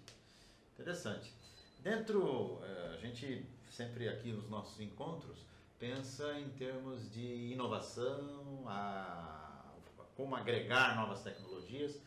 Interessante. 0.78 1.34
Dentro, 1.80 2.60
eh, 2.62 2.94
a 2.94 2.96
gente 2.98 3.44
sempre 3.68 4.08
aqui 4.08 4.30
nos 4.30 4.48
nossos 4.48 4.80
encontros 4.80 5.44
pensa 5.76 6.38
em 6.38 6.50
termos 6.50 7.10
de 7.12 7.50
inovação, 7.52 8.62
a, 8.68 9.72
como 10.14 10.36
agregar 10.36 10.94
novas 10.94 11.20
tecnologias 11.24 12.00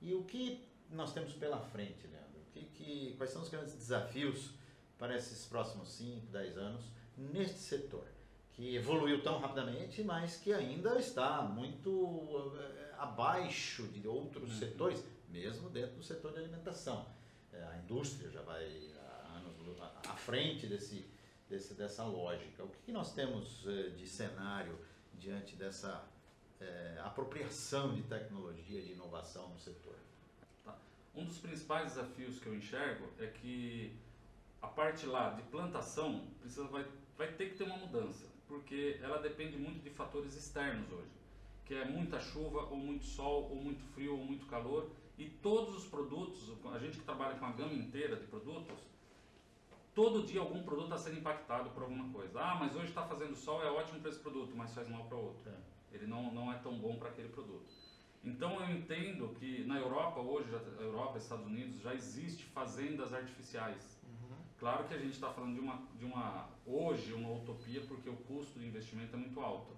e 0.00 0.12
o 0.12 0.24
que 0.24 0.66
nós 0.90 1.12
temos 1.12 1.34
pela 1.34 1.60
frente, 1.60 2.08
Leandro? 2.08 2.40
Que, 2.52 2.64
que, 2.64 3.14
quais 3.16 3.30
são 3.30 3.42
os 3.42 3.48
grandes 3.48 3.74
desafios 3.74 4.50
para 4.98 5.14
esses 5.14 5.46
próximos 5.46 5.88
5, 5.92 6.26
10 6.32 6.58
anos 6.58 6.84
neste 7.16 7.60
setor? 7.60 8.08
Que 8.54 8.76
evoluiu 8.76 9.22
tão 9.22 9.38
rapidamente, 9.38 10.02
mas 10.02 10.36
que 10.36 10.52
ainda 10.52 10.98
está 10.98 11.42
muito 11.42 12.52
eh, 12.58 12.94
abaixo 12.98 13.84
de 13.88 14.06
outros 14.06 14.52
uhum. 14.52 14.58
setores, 14.58 15.04
mesmo 15.28 15.70
dentro 15.70 15.96
do 15.96 16.02
setor 16.02 16.32
de 16.32 16.38
alimentação. 16.38 17.06
Eh, 17.52 17.62
a 17.62 17.78
indústria 17.78 18.30
já 18.30 18.42
vai 18.42 18.90
há 18.96 19.36
anos 19.36 19.80
à 20.08 20.14
frente 20.14 20.66
desse, 20.66 21.04
desse, 21.48 21.74
dessa 21.74 22.04
lógica. 22.04 22.64
O 22.64 22.68
que, 22.68 22.92
nós 22.92 23.12
temos 23.14 23.64
eh, 23.66 23.90
de 23.90 24.06
cenário 24.06 24.78
diante 25.18 25.54
dessa 25.56 26.04
eh, 26.60 27.00
apropriação 27.04 27.94
de 27.94 28.02
tecnologia, 28.02 28.80
de 28.80 28.92
inovação 28.92 29.48
no 29.50 29.58
setor? 29.58 29.96
Tá. 30.64 30.76
Um 31.14 31.24
dos 31.24 31.38
principais 31.38 31.94
desafios 31.94 32.38
que 32.38 32.46
eu 32.46 32.54
enxergo 32.54 33.06
é 33.18 33.26
que 33.26 33.94
a 34.62 34.66
parte 34.66 35.06
lá 35.06 35.30
de 35.30 35.42
plantação 35.42 36.26
precisa, 36.40 36.64
vai, 36.64 36.86
vai 37.16 37.32
ter 37.32 37.50
que 37.50 37.56
ter 37.56 37.64
uma 37.64 37.76
mudança, 37.76 38.26
porque 38.52 38.98
ela 39.00 39.18
depende 39.18 39.56
muito 39.56 39.82
de 39.82 39.88
fatores 39.88 40.36
externos 40.36 40.92
hoje, 40.92 41.10
que 41.64 41.72
é 41.72 41.86
muita 41.86 42.20
chuva, 42.20 42.64
ou 42.64 42.76
muito 42.76 43.02
sol, 43.02 43.48
ou 43.48 43.56
muito 43.56 43.82
frio, 43.94 44.12
ou 44.18 44.22
muito 44.22 44.44
calor, 44.44 44.90
e 45.16 45.26
todos 45.26 45.74
os 45.74 45.86
produtos, 45.86 46.52
a 46.70 46.78
gente 46.78 46.98
que 46.98 47.04
trabalha 47.04 47.38
com 47.38 47.46
a 47.46 47.52
gama 47.52 47.72
inteira 47.72 48.14
de 48.14 48.26
produtos, 48.26 48.76
todo 49.94 50.26
dia 50.26 50.40
algum 50.40 50.62
produto 50.62 50.84
está 50.84 50.98
sendo 50.98 51.20
impactado 51.20 51.70
por 51.70 51.84
alguma 51.84 52.12
coisa. 52.12 52.38
Ah, 52.38 52.56
mas 52.56 52.76
hoje 52.76 52.88
está 52.88 53.06
fazendo 53.06 53.34
sol, 53.34 53.62
é 53.62 53.70
ótimo 53.70 54.00
para 54.00 54.10
esse 54.10 54.20
produto, 54.20 54.52
mas 54.54 54.74
faz 54.74 54.86
mal 54.86 55.04
para 55.04 55.16
outro. 55.16 55.50
É. 55.50 55.56
Ele 55.96 56.06
não, 56.06 56.30
não 56.34 56.52
é 56.52 56.58
tão 56.58 56.78
bom 56.78 56.96
para 56.96 57.08
aquele 57.08 57.28
produto. 57.30 57.72
Então 58.22 58.60
eu 58.60 58.76
entendo 58.76 59.34
que 59.38 59.64
na 59.64 59.78
Europa 59.78 60.20
hoje, 60.20 60.48
a 60.54 60.82
Europa, 60.82 61.16
Estados 61.16 61.46
Unidos, 61.46 61.80
já 61.80 61.94
existe 61.94 62.44
fazendas 62.44 63.14
artificiais. 63.14 63.91
Claro 64.62 64.84
que 64.84 64.94
a 64.94 64.98
gente 64.98 65.14
está 65.14 65.28
falando 65.28 65.54
de 65.54 65.60
uma, 65.60 65.82
de 65.98 66.04
uma, 66.04 66.48
hoje, 66.64 67.12
uma 67.12 67.32
utopia, 67.32 67.80
porque 67.80 68.08
o 68.08 68.14
custo 68.14 68.60
de 68.60 68.68
investimento 68.68 69.16
é 69.16 69.18
muito 69.18 69.40
alto. 69.40 69.72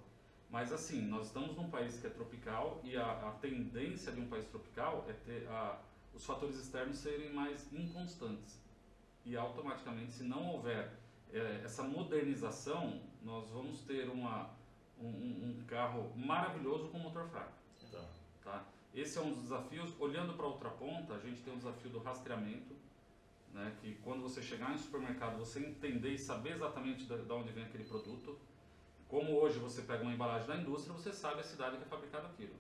Mas 0.51 0.71
assim, 0.75 1.01
nós 1.01 1.29
estamos 1.29 1.57
num 1.57 1.71
país 1.71 1.99
que 1.99 2.07
é 2.07 2.11
tropical 2.11 2.83
e 2.85 2.95
a, 2.95 3.31
a 3.31 3.31
tendência 3.41 4.13
de 4.13 4.21
um 4.21 4.29
país 4.29 4.45
tropical 4.45 5.07
é 5.09 5.15
ter 5.15 5.49
a, 5.49 5.81
os 6.13 6.27
fatores 6.27 6.57
externos 6.57 6.99
serem 6.99 7.33
mais 7.33 7.73
inconstantes. 7.73 8.61
E 9.25 9.35
automaticamente, 9.35 10.13
se 10.13 10.23
não 10.23 10.53
houver 10.53 10.93
é, 11.33 11.63
essa 11.65 11.83
modernização, 11.83 13.01
nós 13.23 13.49
vamos 13.49 13.81
ter 13.85 14.11
uma, 14.11 14.51
um, 15.01 15.07
um 15.07 15.65
carro 15.67 16.13
maravilhoso 16.15 16.89
com 16.89 16.99
motor 16.99 17.27
fraco. 17.31 17.55
Tá. 17.91 18.05
Tá? 18.45 18.65
Esse 18.95 19.17
é 19.17 19.23
um 19.23 19.33
dos 19.33 19.45
desafios. 19.45 19.99
Olhando 19.99 20.35
para 20.35 20.45
outra 20.45 20.69
ponta, 20.69 21.15
a 21.15 21.19
gente 21.21 21.41
tem 21.41 21.55
o 21.55 21.57
desafio 21.57 21.91
do 21.91 22.01
rastreamento, 22.01 22.85
né? 23.55 23.73
que 23.81 23.95
quando 24.03 24.23
você 24.23 24.43
chegar 24.43 24.75
em 24.75 24.79
supermercado, 24.79 25.39
você 25.39 25.61
entender 25.61 26.11
e 26.11 26.19
saber 26.19 26.55
exatamente 26.55 27.05
de 27.05 27.33
onde 27.33 27.53
vem 27.53 27.65
aquele 27.65 27.85
produto. 27.85 28.39
Como 29.09 29.33
hoje 29.35 29.59
você 29.59 29.83
pega 29.83 30.03
uma 30.03 30.13
embalagem 30.13 30.49
da 30.49 30.57
indústria, 30.57 30.93
você 30.93 31.13
sabe 31.13 31.41
a 31.41 31.45
cidade 31.45 31.77
que 31.77 31.85
é 31.85 31.87
fabricado 31.87 32.27
aquilo. 32.27 32.55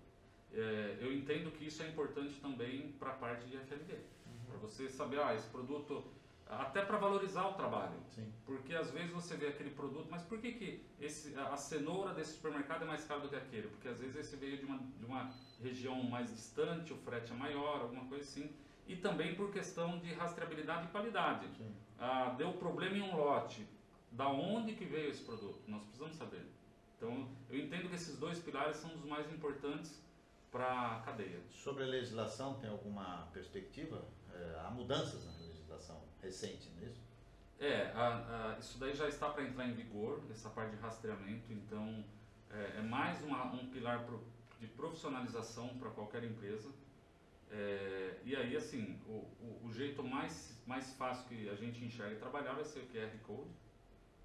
É, 0.52 0.98
eu 1.00 1.12
entendo 1.12 1.50
que 1.50 1.66
isso 1.66 1.82
é 1.82 1.88
importante 1.88 2.40
também 2.40 2.92
para 2.92 3.10
a 3.10 3.14
parte 3.14 3.46
de 3.46 3.56
FLD. 3.56 3.92
Uhum. 3.92 4.00
Para 4.46 4.58
você 4.58 4.88
saber, 4.88 5.20
ah, 5.20 5.34
esse 5.34 5.48
produto 5.48 6.04
até 6.48 6.84
para 6.84 6.98
valorizar 6.98 7.46
o 7.48 7.54
trabalho. 7.54 7.96
Sim. 8.14 8.32
Porque 8.44 8.74
às 8.74 8.90
vezes 8.90 9.10
você 9.10 9.36
vê 9.36 9.48
aquele 9.48 9.70
produto, 9.70 10.06
mas 10.10 10.22
por 10.22 10.38
que, 10.38 10.52
que 10.52 10.84
esse, 11.00 11.34
a 11.36 11.56
cenoura 11.56 12.12
desse 12.14 12.34
supermercado 12.34 12.82
é 12.82 12.86
mais 12.86 13.04
cara 13.04 13.20
do 13.20 13.28
que 13.28 13.36
aquele? 13.36 13.68
Porque 13.68 13.88
às 13.88 13.98
vezes 13.98 14.16
esse 14.16 14.36
veio 14.36 14.58
de 14.58 14.64
uma, 14.64 14.78
de 14.78 15.04
uma 15.04 15.32
região 15.62 16.02
mais 16.04 16.30
distante, 16.30 16.92
o 16.92 16.96
frete 16.96 17.32
é 17.32 17.34
maior, 17.34 17.80
alguma 17.80 18.04
coisa 18.04 18.22
assim. 18.22 18.50
E 18.86 18.96
também 18.96 19.34
por 19.34 19.50
questão 19.50 19.98
de 19.98 20.12
rastreabilidade 20.12 20.86
e 20.86 20.90
qualidade. 20.90 21.48
Ah, 21.98 22.34
deu 22.36 22.52
problema 22.54 22.96
em 22.96 23.02
um 23.02 23.16
lote. 23.16 23.66
Da 24.10 24.28
onde 24.28 24.74
que 24.74 24.84
veio 24.84 25.10
esse 25.10 25.22
produto? 25.22 25.62
Nós 25.66 25.82
precisamos 25.82 26.16
saber. 26.16 26.46
Então, 26.96 27.28
eu 27.50 27.58
entendo 27.58 27.88
que 27.88 27.94
esses 27.94 28.18
dois 28.18 28.38
pilares 28.38 28.76
são 28.76 28.94
os 28.94 29.04
mais 29.04 29.30
importantes 29.32 30.00
para 30.50 30.98
a 30.98 31.00
cadeia. 31.00 31.40
Sobre 31.50 31.82
a 31.82 31.86
legislação, 31.86 32.54
tem 32.60 32.70
alguma 32.70 33.28
perspectiva? 33.32 34.04
É, 34.32 34.60
há 34.64 34.70
mudanças 34.70 35.24
na 35.24 35.32
legislação 35.38 36.00
recente, 36.22 36.70
não 36.70 36.82
é 36.82 36.86
isso? 36.86 37.02
É, 37.58 37.90
a, 37.92 38.54
a, 38.54 38.58
isso 38.58 38.78
daí 38.78 38.94
já 38.94 39.08
está 39.08 39.30
para 39.30 39.42
entrar 39.44 39.66
em 39.66 39.74
vigor, 39.74 40.22
essa 40.30 40.50
parte 40.50 40.76
de 40.76 40.82
rastreamento, 40.82 41.52
então 41.52 42.04
é, 42.50 42.78
é 42.78 42.82
mais 42.82 43.22
uma, 43.24 43.52
um 43.52 43.68
pilar 43.70 44.04
pro, 44.04 44.22
de 44.60 44.66
profissionalização 44.68 45.68
para 45.78 45.90
qualquer 45.90 46.24
empresa. 46.24 46.70
É, 47.50 48.18
e 48.24 48.34
aí, 48.34 48.56
assim, 48.56 48.98
o, 49.06 49.28
o, 49.40 49.60
o, 49.64 49.72
jeito 49.72 50.02
mais, 50.02 50.60
mais 50.66 50.94
fácil 50.94 51.26
que 51.28 51.48
a 51.48 51.54
gente 51.54 51.84
enxerga 51.84 52.14
e 52.14 52.18
trabalhar 52.18 52.54
vai 52.54 52.64
ser 52.64 52.80
o 52.80 52.86
QR 52.88 53.16
Code, 53.22 53.50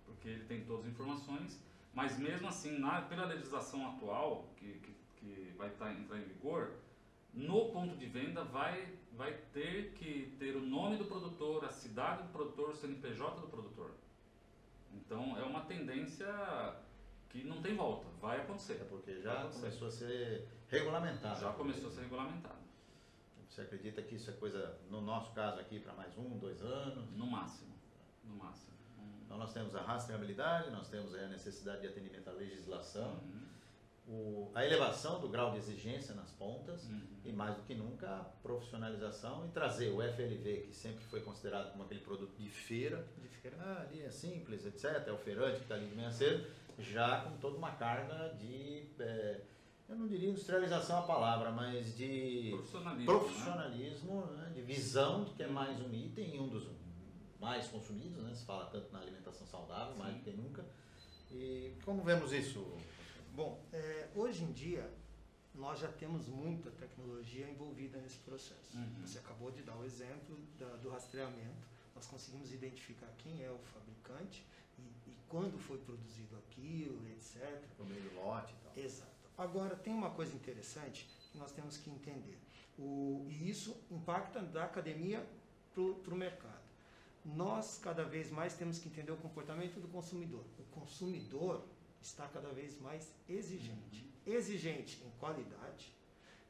porque 0.06 0.30
ele 0.30 0.46
tem 0.46 0.66
todas 0.66 0.86
as 0.86 0.92
informações, 0.92 1.64
mas 1.94 2.18
mesmo 2.18 2.48
assim, 2.48 2.80
na, 2.80 3.02
pela 3.02 3.26
legislação 3.26 3.88
atual, 3.88 4.52
que, 4.58 4.74
que, 4.80 4.96
que 5.18 5.54
vai 5.58 5.70
tá, 5.72 5.92
entrar 5.94 6.18
em 6.18 6.24
vigor, 6.24 6.72
no 7.34 7.70
ponto 7.70 7.96
de 7.96 8.08
venda 8.08 8.44
vai, 8.44 8.98
vai 9.16 9.34
ter 9.54 9.94
que 9.94 10.36
ter 10.40 10.56
o 10.56 10.62
nome 10.62 10.98
do 10.98 11.06
produtor, 11.06 11.66
a 11.66 11.72
cidade 11.72 12.24
do 12.24 12.30
produtor, 12.30 12.70
o 12.70 12.76
CNPJ 12.76 13.42
do 13.42 13.48
produtor. 13.48 13.92
Então 14.94 15.38
é 15.38 15.44
uma 15.44 15.62
tendência 15.62 16.28
que 17.30 17.44
não 17.44 17.62
tem 17.62 17.76
volta, 17.76 18.08
vai 18.20 18.42
acontecer. 18.42 18.74
É 18.82 18.86
porque 18.86 19.22
já 19.22 19.48
começou 19.48 19.88
a 19.88 19.92
ser 19.92 20.48
regulamentado. 20.68 21.40
Já 21.40 21.54
começou 21.54 21.90
a 21.90 21.92
ser 21.92 22.02
regulamentado. 22.02 22.69
Você 23.50 23.62
acredita 23.62 24.02
que 24.02 24.16
isso 24.16 24.30
é 24.30 24.34
coisa, 24.34 24.78
no 24.90 25.02
nosso 25.02 25.34
caso 25.34 25.60
aqui, 25.60 25.80
para 25.80 25.94
mais 25.94 26.18
um, 26.18 26.38
dois 26.38 26.62
anos? 26.62 27.12
No 27.12 27.28
máximo. 27.28 27.74
No 28.24 28.36
máximo. 28.36 28.78
Então 29.26 29.38
nós 29.38 29.54
temos 29.54 29.76
a 29.76 29.82
rastreabilidade, 29.82 30.72
nós 30.72 30.88
temos 30.88 31.14
a 31.14 31.28
necessidade 31.28 31.82
de 31.82 31.88
atendimento 31.88 32.30
à 32.30 32.34
legislação. 32.34 33.14
Uhum 33.16 33.50
o, 34.10 34.52
a 34.56 34.66
elevação 34.66 35.22
do 35.22 35.30
grau 35.30 35.52
de 35.52 35.58
exigência 35.58 36.16
nas 36.16 36.32
pontas 36.32 36.84
uhum. 36.86 37.02
e, 37.24 37.32
mais 37.32 37.56
do 37.56 37.62
que 37.62 37.76
nunca, 37.76 38.08
a 38.08 38.24
profissionalização 38.42 39.46
e 39.46 39.50
trazer 39.50 39.92
o 39.92 40.02
FLV, 40.02 40.62
que 40.68 40.76
sempre 40.76 41.04
foi 41.06 41.22
considerado 41.22 41.72
como 41.72 41.84
aquele 41.84 42.00
produto 42.00 42.36
de 42.36 42.50
feira, 42.50 43.06
de 43.22 43.28
feira. 43.38 43.56
Ah, 43.60 43.86
ali 43.88 44.02
é 44.02 44.10
simples, 44.10 44.66
etc., 44.66 45.08
é 45.08 45.12
o 45.12 45.18
feirante 45.18 45.58
que 45.58 45.64
está 45.64 45.76
ali 45.76 45.86
de 45.86 45.96
manhã 45.96 46.10
cedo, 46.10 46.44
já 46.80 47.22
com 47.22 47.38
toda 47.38 47.58
uma 47.58 47.72
carga 47.74 48.30
de, 48.40 48.88
é, 49.00 49.42
eu 49.90 49.96
não 49.96 50.08
diria 50.08 50.30
industrialização 50.30 51.00
a 51.00 51.02
palavra, 51.02 51.52
mas 51.52 51.98
de 51.98 52.52
profissionalismo, 52.52 53.06
profissionalismo 53.06 54.26
né? 54.28 54.44
Né? 54.44 54.52
de 54.54 54.62
visão 54.62 55.24
de 55.24 55.34
que 55.34 55.44
é 55.44 55.48
mais 55.48 55.82
um 55.82 55.92
item 55.92 56.36
e 56.36 56.40
um 56.40 56.48
dos 56.48 56.70
mais 57.40 57.68
consumidos, 57.68 58.24
né? 58.24 58.34
se 58.36 58.46
fala 58.46 58.66
tanto 58.66 58.92
na 58.92 59.00
alimentação 59.00 59.48
saudável, 59.48 59.94
Sim. 59.94 60.00
mais 60.00 60.16
do 60.16 60.22
que 60.22 60.32
nunca. 60.32 60.66
E 61.32 61.74
como 61.84 62.04
vemos 62.04 62.32
isso? 62.32 62.78
Bom, 63.34 63.64
é, 63.74 64.10
hoje 64.16 64.44
em 64.44 64.52
dia 64.52 64.92
nós 65.56 65.80
já 65.80 65.88
temos 65.88 66.28
muita 66.28 66.70
tecnologia 66.72 67.50
envolvida 67.50 67.98
nesse 68.00 68.20
processo. 68.20 68.78
Uhum. 68.78 69.02
Você 69.06 69.18
acabou 69.18 69.52
de 69.52 69.64
dar 69.64 69.76
o 69.76 69.84
exemplo 69.84 70.38
da, 70.58 70.68
do 70.78 70.90
rastreamento. 70.90 71.68
Nós 71.96 72.06
conseguimos 72.06 72.52
identificar 72.54 73.12
quem 73.18 73.44
é 73.44 73.50
o 73.50 73.58
fabricante 73.58 74.46
e, 74.78 74.82
e 75.10 75.18
quando 75.28 75.58
foi 75.58 75.78
produzido 75.80 76.38
aquilo, 76.38 77.06
etc. 77.10 77.64
O 77.80 77.86
meio 77.86 78.02
do 78.02 78.16
lote 78.16 78.54
e 78.54 78.64
tal. 78.64 78.86
Exato. 78.86 79.09
Agora, 79.40 79.74
tem 79.74 79.94
uma 79.94 80.10
coisa 80.10 80.36
interessante 80.36 81.10
que 81.32 81.38
nós 81.38 81.54
temos 81.54 81.78
que 81.78 81.90
entender. 81.90 82.38
O, 82.78 83.26
e 83.30 83.50
isso 83.50 83.74
impacta 83.90 84.42
da 84.42 84.66
academia 84.66 85.26
para 85.74 86.14
o 86.14 86.18
mercado. 86.18 86.60
Nós, 87.24 87.80
cada 87.82 88.04
vez 88.04 88.30
mais, 88.30 88.54
temos 88.56 88.80
que 88.80 88.90
entender 88.90 89.14
o 89.14 89.18
comportamento 89.18 89.80
do 89.80 89.88
consumidor. 89.88 90.44
O 90.60 90.64
consumidor 90.78 91.66
está 92.02 92.28
cada 92.28 92.50
vez 92.50 92.78
mais 92.82 93.14
exigente. 93.30 94.04
Uhum. 94.28 94.34
Exigente 94.34 95.02
em 95.06 95.10
qualidade, 95.20 95.94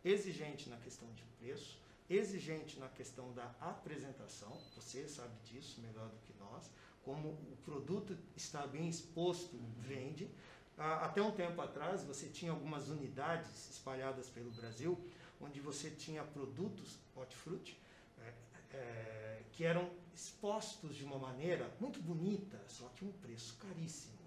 exigente 0.03 0.67
na 0.67 0.77
questão 0.77 1.07
de 1.13 1.23
preço, 1.37 1.79
exigente 2.09 2.79
na 2.79 2.89
questão 2.89 3.31
da 3.33 3.45
apresentação, 3.61 4.59
você 4.75 5.07
sabe 5.07 5.35
disso 5.43 5.79
melhor 5.81 6.09
do 6.09 6.17
que 6.21 6.33
nós, 6.39 6.71
como 7.03 7.29
o 7.29 7.57
produto 7.63 8.17
está 8.35 8.65
bem 8.65 8.89
exposto, 8.89 9.55
uhum. 9.55 9.73
vende. 9.77 10.29
Até 10.79 11.21
um 11.21 11.31
tempo 11.31 11.61
atrás, 11.61 12.03
você 12.03 12.27
tinha 12.27 12.51
algumas 12.51 12.89
unidades 12.89 13.69
espalhadas 13.69 14.29
pelo 14.29 14.49
Brasil, 14.51 14.97
onde 15.41 15.59
você 15.59 15.89
tinha 15.91 16.23
produtos 16.23 16.97
hortifruti 17.15 17.77
é, 18.21 18.33
é, 18.73 19.41
que 19.51 19.65
eram 19.65 19.89
expostos 20.13 20.95
de 20.95 21.03
uma 21.03 21.17
maneira 21.17 21.69
muito 21.79 22.01
bonita, 22.01 22.59
só 22.67 22.87
que 22.95 23.03
um 23.03 23.11
preço 23.11 23.57
caríssimo 23.57 24.19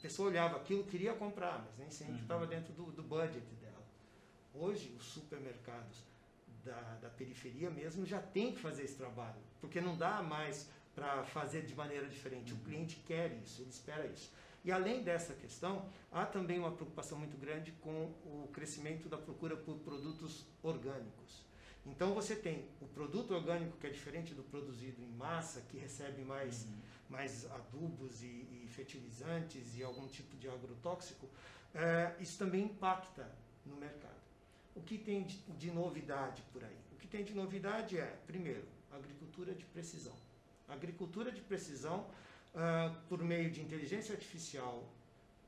pessoa 0.00 0.28
olhava 0.28 0.56
aquilo, 0.56 0.84
queria 0.84 1.12
comprar, 1.14 1.62
mas 1.66 1.78
nem 1.78 1.90
sempre 1.90 2.20
estava 2.22 2.44
uhum. 2.44 2.50
dentro 2.50 2.72
do, 2.72 2.84
do 2.90 3.02
budget 3.02 3.44
dela. 3.60 3.84
Hoje, 4.54 4.94
os 4.98 5.04
supermercados 5.04 5.98
da, 6.64 6.80
da 7.02 7.08
periferia 7.10 7.70
mesmo 7.70 8.04
já 8.04 8.20
tem 8.20 8.52
que 8.52 8.58
fazer 8.58 8.84
esse 8.84 8.96
trabalho, 8.96 9.40
porque 9.60 9.80
não 9.80 9.96
dá 9.96 10.22
mais 10.22 10.68
para 10.94 11.22
fazer 11.24 11.62
de 11.62 11.74
maneira 11.74 12.08
diferente. 12.08 12.52
O 12.52 12.56
uhum. 12.56 12.64
cliente 12.64 12.96
quer 13.06 13.32
isso, 13.44 13.62
ele 13.62 13.70
espera 13.70 14.06
isso. 14.06 14.32
E 14.62 14.70
além 14.70 15.02
dessa 15.02 15.32
questão, 15.34 15.88
há 16.12 16.26
também 16.26 16.58
uma 16.58 16.72
preocupação 16.72 17.18
muito 17.18 17.36
grande 17.38 17.72
com 17.80 18.12
o 18.24 18.48
crescimento 18.52 19.08
da 19.08 19.16
procura 19.16 19.56
por 19.56 19.76
produtos 19.78 20.46
orgânicos. 20.62 21.44
Então 21.86 22.12
você 22.12 22.36
tem 22.36 22.68
o 22.80 22.86
produto 22.86 23.32
orgânico 23.34 23.76
que 23.78 23.86
é 23.86 23.90
diferente 23.90 24.34
do 24.34 24.42
produzido 24.42 25.02
em 25.02 25.10
massa, 25.12 25.62
que 25.62 25.78
recebe 25.78 26.22
mais, 26.22 26.64
uhum. 26.64 26.78
mais 27.08 27.50
adubos 27.50 28.22
e, 28.22 28.26
e, 28.26 28.68
fertilizantes 28.68 29.76
e 29.76 29.82
algum 29.82 30.06
tipo 30.06 30.36
de 30.36 30.48
agrotóxico, 30.48 31.26
é, 31.74 32.14
isso 32.20 32.38
também 32.38 32.64
impacta 32.64 33.30
no 33.64 33.76
mercado. 33.76 34.20
O 34.74 34.82
que 34.82 34.98
tem 34.98 35.24
de, 35.24 35.38
de, 35.38 35.70
novidade 35.70 36.42
por 36.52 36.62
aí? 36.62 36.76
O 36.92 36.96
que 36.96 37.08
tem 37.08 37.24
de 37.24 37.34
novidade 37.34 37.98
é, 37.98 38.18
primeiro, 38.26 38.66
agricultura 38.92 39.54
de 39.54 39.64
precisão. 39.64 40.14
Agricultura 40.68 41.32
de 41.32 41.40
precisão 41.40 42.06
uh, 42.54 42.94
por 43.08 43.22
meio 43.22 43.50
de 43.50 43.60
inteligência 43.60 44.14
artificial, 44.14 44.84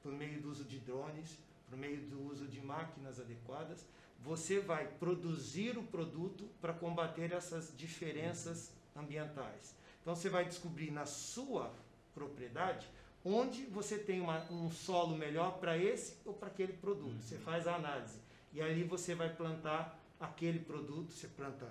por 0.02 0.12
meio 0.12 0.40
do 0.40 0.50
uso 0.50 0.64
de 0.64 0.78
drones, 0.78 1.38
por 1.68 1.78
meio 1.78 2.00
do 2.02 2.28
uso 2.30 2.46
de 2.46 2.60
máquinas 2.60 3.20
adequadas, 3.20 3.84
você 4.20 4.60
vai 4.60 4.86
produzir 4.86 5.76
o 5.76 5.82
produto 5.82 6.48
para 6.60 6.72
combater 6.72 7.32
essas 7.32 7.72
diferenças 7.76 8.72
ambientais. 8.94 9.74
Então 10.00 10.14
você 10.14 10.28
vai 10.28 10.44
descobrir 10.44 10.90
na 10.90 11.06
sua 11.06 11.72
propriedade 12.14 12.86
onde 13.24 13.64
você 13.66 13.98
tem 13.98 14.20
uma, 14.20 14.40
um 14.50 14.70
solo 14.70 15.16
melhor 15.16 15.58
para 15.58 15.78
esse 15.78 16.16
ou 16.24 16.34
para 16.34 16.48
aquele 16.48 16.72
produto. 16.72 17.20
Você 17.22 17.36
uhum. 17.36 17.42
faz 17.42 17.66
a 17.66 17.76
análise 17.76 18.18
e 18.52 18.60
ali 18.60 18.84
você 18.84 19.14
vai 19.14 19.32
plantar 19.34 19.98
aquele 20.20 20.58
produto. 20.58 21.12
Você 21.12 21.28
planta 21.28 21.68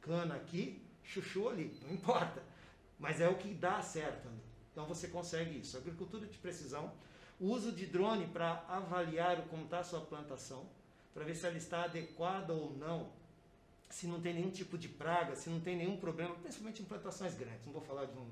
cana 0.00 0.34
aqui, 0.34 0.80
chuchu 1.04 1.48
ali, 1.48 1.76
não 1.82 1.92
importa. 1.94 2.42
Mas 3.02 3.20
é 3.20 3.28
o 3.28 3.34
que 3.34 3.52
dá 3.52 3.82
certo 3.82 4.28
ali. 4.28 4.40
Então 4.70 4.86
você 4.86 5.08
consegue 5.08 5.58
isso. 5.58 5.76
Agricultura 5.76 6.24
de 6.24 6.38
precisão, 6.38 6.92
o 7.40 7.46
uso 7.48 7.72
de 7.72 7.84
drone 7.84 8.28
para 8.28 8.64
avaliar 8.68 9.42
como 9.48 9.64
está 9.64 9.80
a 9.80 9.84
sua 9.84 10.00
plantação 10.00 10.64
para 11.12 11.24
ver 11.24 11.34
se 11.34 11.44
ela 11.44 11.56
está 11.56 11.82
adequada 11.82 12.52
ou 12.54 12.74
não, 12.78 13.10
se 13.90 14.06
não 14.06 14.20
tem 14.20 14.34
nenhum 14.34 14.50
tipo 14.50 14.78
de 14.78 14.88
praga, 14.88 15.34
se 15.34 15.50
não 15.50 15.60
tem 15.60 15.76
nenhum 15.76 15.96
problema, 15.96 16.34
principalmente 16.36 16.80
em 16.80 16.84
plantações 16.84 17.34
grandes. 17.34 17.66
Não 17.66 17.72
vou 17.72 17.82
falar 17.82 18.06
de 18.06 18.16
um, 18.16 18.28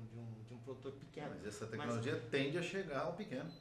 de 0.47 0.53
um 0.53 0.57
produtor 0.59 0.93
pequeno. 0.93 1.31
Mas 1.31 1.45
essa 1.45 1.67
tecnologia 1.67 2.13
mas, 2.13 2.31
tende 2.31 2.57
a 2.57 2.63
chegar 2.63 3.01
ao 3.01 3.13
pequeno. 3.13 3.51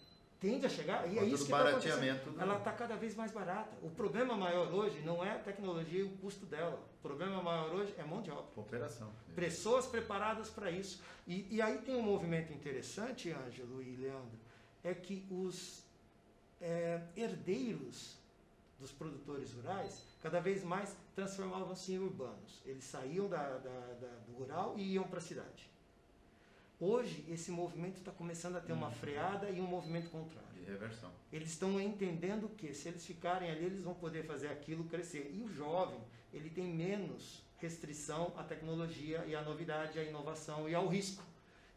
Tende 0.40 0.64
a 0.64 0.70
chegar, 0.70 1.06
e 1.12 1.18
é 1.18 1.24
isso 1.24 1.44
que 1.44 1.50
barateamento 1.50 2.32
tá 2.32 2.42
Ela 2.42 2.56
está 2.56 2.72
cada 2.72 2.96
vez 2.96 3.14
mais 3.14 3.30
barata. 3.30 3.76
O 3.82 3.90
problema 3.90 4.34
maior 4.34 4.72
hoje 4.72 4.98
não 5.00 5.22
é 5.22 5.32
a 5.32 5.38
tecnologia 5.38 6.00
e 6.00 6.02
o 6.02 6.10
custo 6.16 6.46
dela. 6.46 6.80
O 6.98 7.02
problema 7.02 7.42
maior 7.42 7.74
hoje 7.74 7.94
é 7.98 8.02
mão 8.04 8.22
de 8.22 8.30
obra. 8.30 8.46
Operação. 8.56 9.12
Pessoas 9.36 9.86
preparadas 9.86 10.48
para 10.48 10.70
isso. 10.70 11.02
E, 11.26 11.46
e 11.50 11.60
aí 11.60 11.76
tem 11.78 11.94
um 11.94 12.02
movimento 12.02 12.54
interessante, 12.54 13.30
Ângelo 13.30 13.82
e 13.82 13.96
Leandro, 13.96 14.38
é 14.82 14.94
que 14.94 15.26
os 15.30 15.84
é, 16.58 17.02
herdeiros 17.14 18.16
dos 18.78 18.90
produtores 18.90 19.52
rurais 19.52 20.02
cada 20.22 20.40
vez 20.40 20.64
mais 20.64 20.96
transformavam-se 21.14 21.92
em 21.92 21.98
urbanos. 21.98 22.62
Eles 22.64 22.84
saíam 22.84 23.28
da, 23.28 23.58
da, 23.58 23.94
da, 24.00 24.08
do 24.26 24.32
rural 24.38 24.74
e 24.78 24.94
iam 24.94 25.04
para 25.04 25.18
a 25.18 25.22
cidade. 25.22 25.70
Hoje, 26.80 27.26
esse 27.28 27.50
movimento 27.50 27.98
está 27.98 28.10
começando 28.10 28.56
a 28.56 28.60
ter 28.60 28.72
uma 28.72 28.86
uhum. 28.86 28.94
freada 28.94 29.50
e 29.50 29.60
um 29.60 29.66
movimento 29.66 30.08
contrário. 30.08 30.48
De 30.54 30.64
reversão. 30.64 31.10
Eles 31.30 31.50
estão 31.50 31.78
entendendo 31.78 32.48
que 32.56 32.72
se 32.72 32.88
eles 32.88 33.04
ficarem 33.04 33.50
ali, 33.50 33.66
eles 33.66 33.82
vão 33.82 33.92
poder 33.92 34.24
fazer 34.24 34.48
aquilo 34.48 34.84
crescer. 34.84 35.30
E 35.34 35.42
o 35.42 35.48
jovem, 35.52 36.00
ele 36.32 36.48
tem 36.48 36.64
menos 36.64 37.42
restrição 37.58 38.32
à 38.34 38.42
tecnologia 38.42 39.22
e 39.26 39.36
à 39.36 39.42
novidade, 39.42 39.98
à 39.98 40.02
inovação 40.02 40.66
e 40.70 40.74
ao 40.74 40.88
risco. 40.88 41.22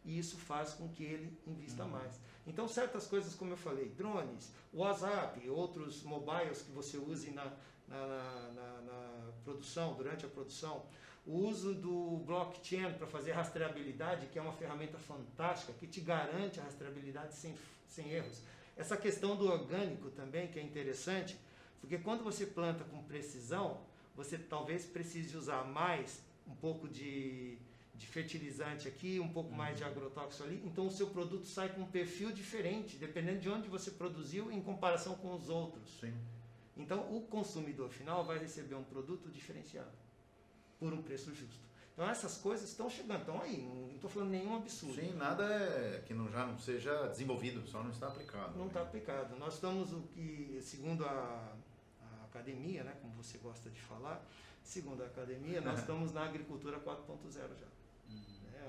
E 0.06 0.18
isso 0.18 0.38
faz 0.38 0.74
com 0.74 0.88
que 0.88 1.04
ele 1.04 1.38
invista 1.46 1.84
uhum. 1.84 1.90
mais. 1.90 2.18
Então, 2.48 2.66
certas 2.66 3.06
coisas, 3.06 3.36
como 3.36 3.52
eu 3.52 3.58
falei, 3.58 3.90
drones, 3.90 4.54
WhatsApp, 4.74 5.50
outros 5.50 6.02
mobiles 6.04 6.62
que 6.62 6.72
você 6.72 6.98
use 6.98 7.30
na, 7.32 7.52
na, 7.90 8.52
na, 8.54 8.82
na 8.82 9.32
produção, 9.44 9.96
durante 9.96 10.26
a 10.26 10.30
produção, 10.30 10.86
o 11.26 11.38
uso 11.38 11.74
do 11.74 12.18
blockchain 12.26 12.94
para 12.94 13.08
fazer 13.08 13.32
rastreabilidade, 13.32 14.28
que 14.28 14.38
é 14.38 14.42
uma 14.42 14.54
ferramenta 14.54 14.98
fantástica, 14.98 15.74
que 15.74 15.88
te 15.88 16.02
garante 16.02 16.60
a 16.60 16.64
rastreabilidade 16.64 17.34
sem, 17.34 17.56
sem 17.88 18.12
erros. 18.12 18.42
Essa 18.76 18.98
questão 18.98 19.36
do 19.36 19.50
orgânico 19.50 20.10
também, 20.12 20.48
que 20.48 20.60
é 20.60 20.62
interessante, 20.62 21.38
porque 21.80 21.98
quando 21.98 22.24
você 22.24 22.46
planta 22.46 22.84
com 22.84 23.02
precisão, 23.04 23.80
você 24.16 24.38
talvez 24.38 24.86
precise 24.86 25.36
usar 25.38 25.64
mais 25.64 26.22
um 26.48 26.56
pouco 26.56 26.88
de 26.88 27.58
de 27.96 28.08
fertilizante 28.08 28.88
aqui, 28.88 29.20
um 29.20 29.30
pouco 29.30 29.52
uhum. 29.52 29.56
mais 29.56 29.78
de 29.78 29.84
agrotóxico 29.84 30.44
ali, 30.44 30.62
então 30.66 30.88
o 30.88 30.92
seu 30.92 31.08
produto 31.08 31.46
sai 31.46 31.70
com 31.70 31.82
um 31.82 31.86
perfil 31.86 32.32
diferente, 32.32 32.98
dependendo 32.98 33.40
de 33.40 33.50
onde 33.50 33.70
você 33.70 33.92
produziu 33.92 34.52
em 34.52 34.62
comparação 34.62 35.16
com 35.16 35.34
os 35.34 35.48
outros. 35.48 36.00
Sim. 36.00 36.14
Então 36.76 37.16
o 37.16 37.22
consumidor 37.22 37.90
final 37.90 38.26
vai 38.26 38.40
receber 38.40 38.76
um 38.76 38.84
produto 38.84 39.30
diferenciado 39.30 40.03
por 40.80 40.94
um 40.94 41.02
preço 41.02 41.34
justo. 41.34 41.64
Então 41.94 42.10
essas 42.10 42.38
coisas 42.38 42.70
estão 42.70 42.90
chegando, 42.90 43.20
estão 43.20 43.42
aí, 43.42 43.62
não 43.62 43.96
estou 43.96 44.10
falando 44.10 44.32
nenhum 44.32 44.56
absurdo. 44.56 44.96
Sim, 44.96 45.14
nada 45.14 45.44
é 45.44 46.04
que 46.06 46.14
não, 46.14 46.30
já 46.32 46.46
não 46.46 46.58
seja 46.58 47.08
desenvolvido, 47.08 47.68
só 47.68 47.84
não 47.84 47.92
está 47.92 48.08
aplicado. 48.08 48.58
Não 48.58 48.68
está 48.68 48.80
né? 48.80 48.86
aplicado. 48.88 49.36
Nós 49.38 49.54
estamos 49.54 49.94
o 49.94 50.02
que, 50.14 50.60
segundo 50.62 51.06
a, 51.06 51.56
a 52.02 52.26
academia, 52.26 52.84
né, 52.84 52.98
como 53.00 53.14
você 53.14 53.38
gosta 53.38 53.70
de 53.70 53.80
falar, 53.80 54.26
segundo 54.64 55.04
a 55.04 55.06
academia, 55.06 55.62
nós 55.62 55.80
estamos 55.82 56.12
na 56.12 56.24
agricultura 56.24 56.80
4.0 56.80 57.34
já. 57.34 57.74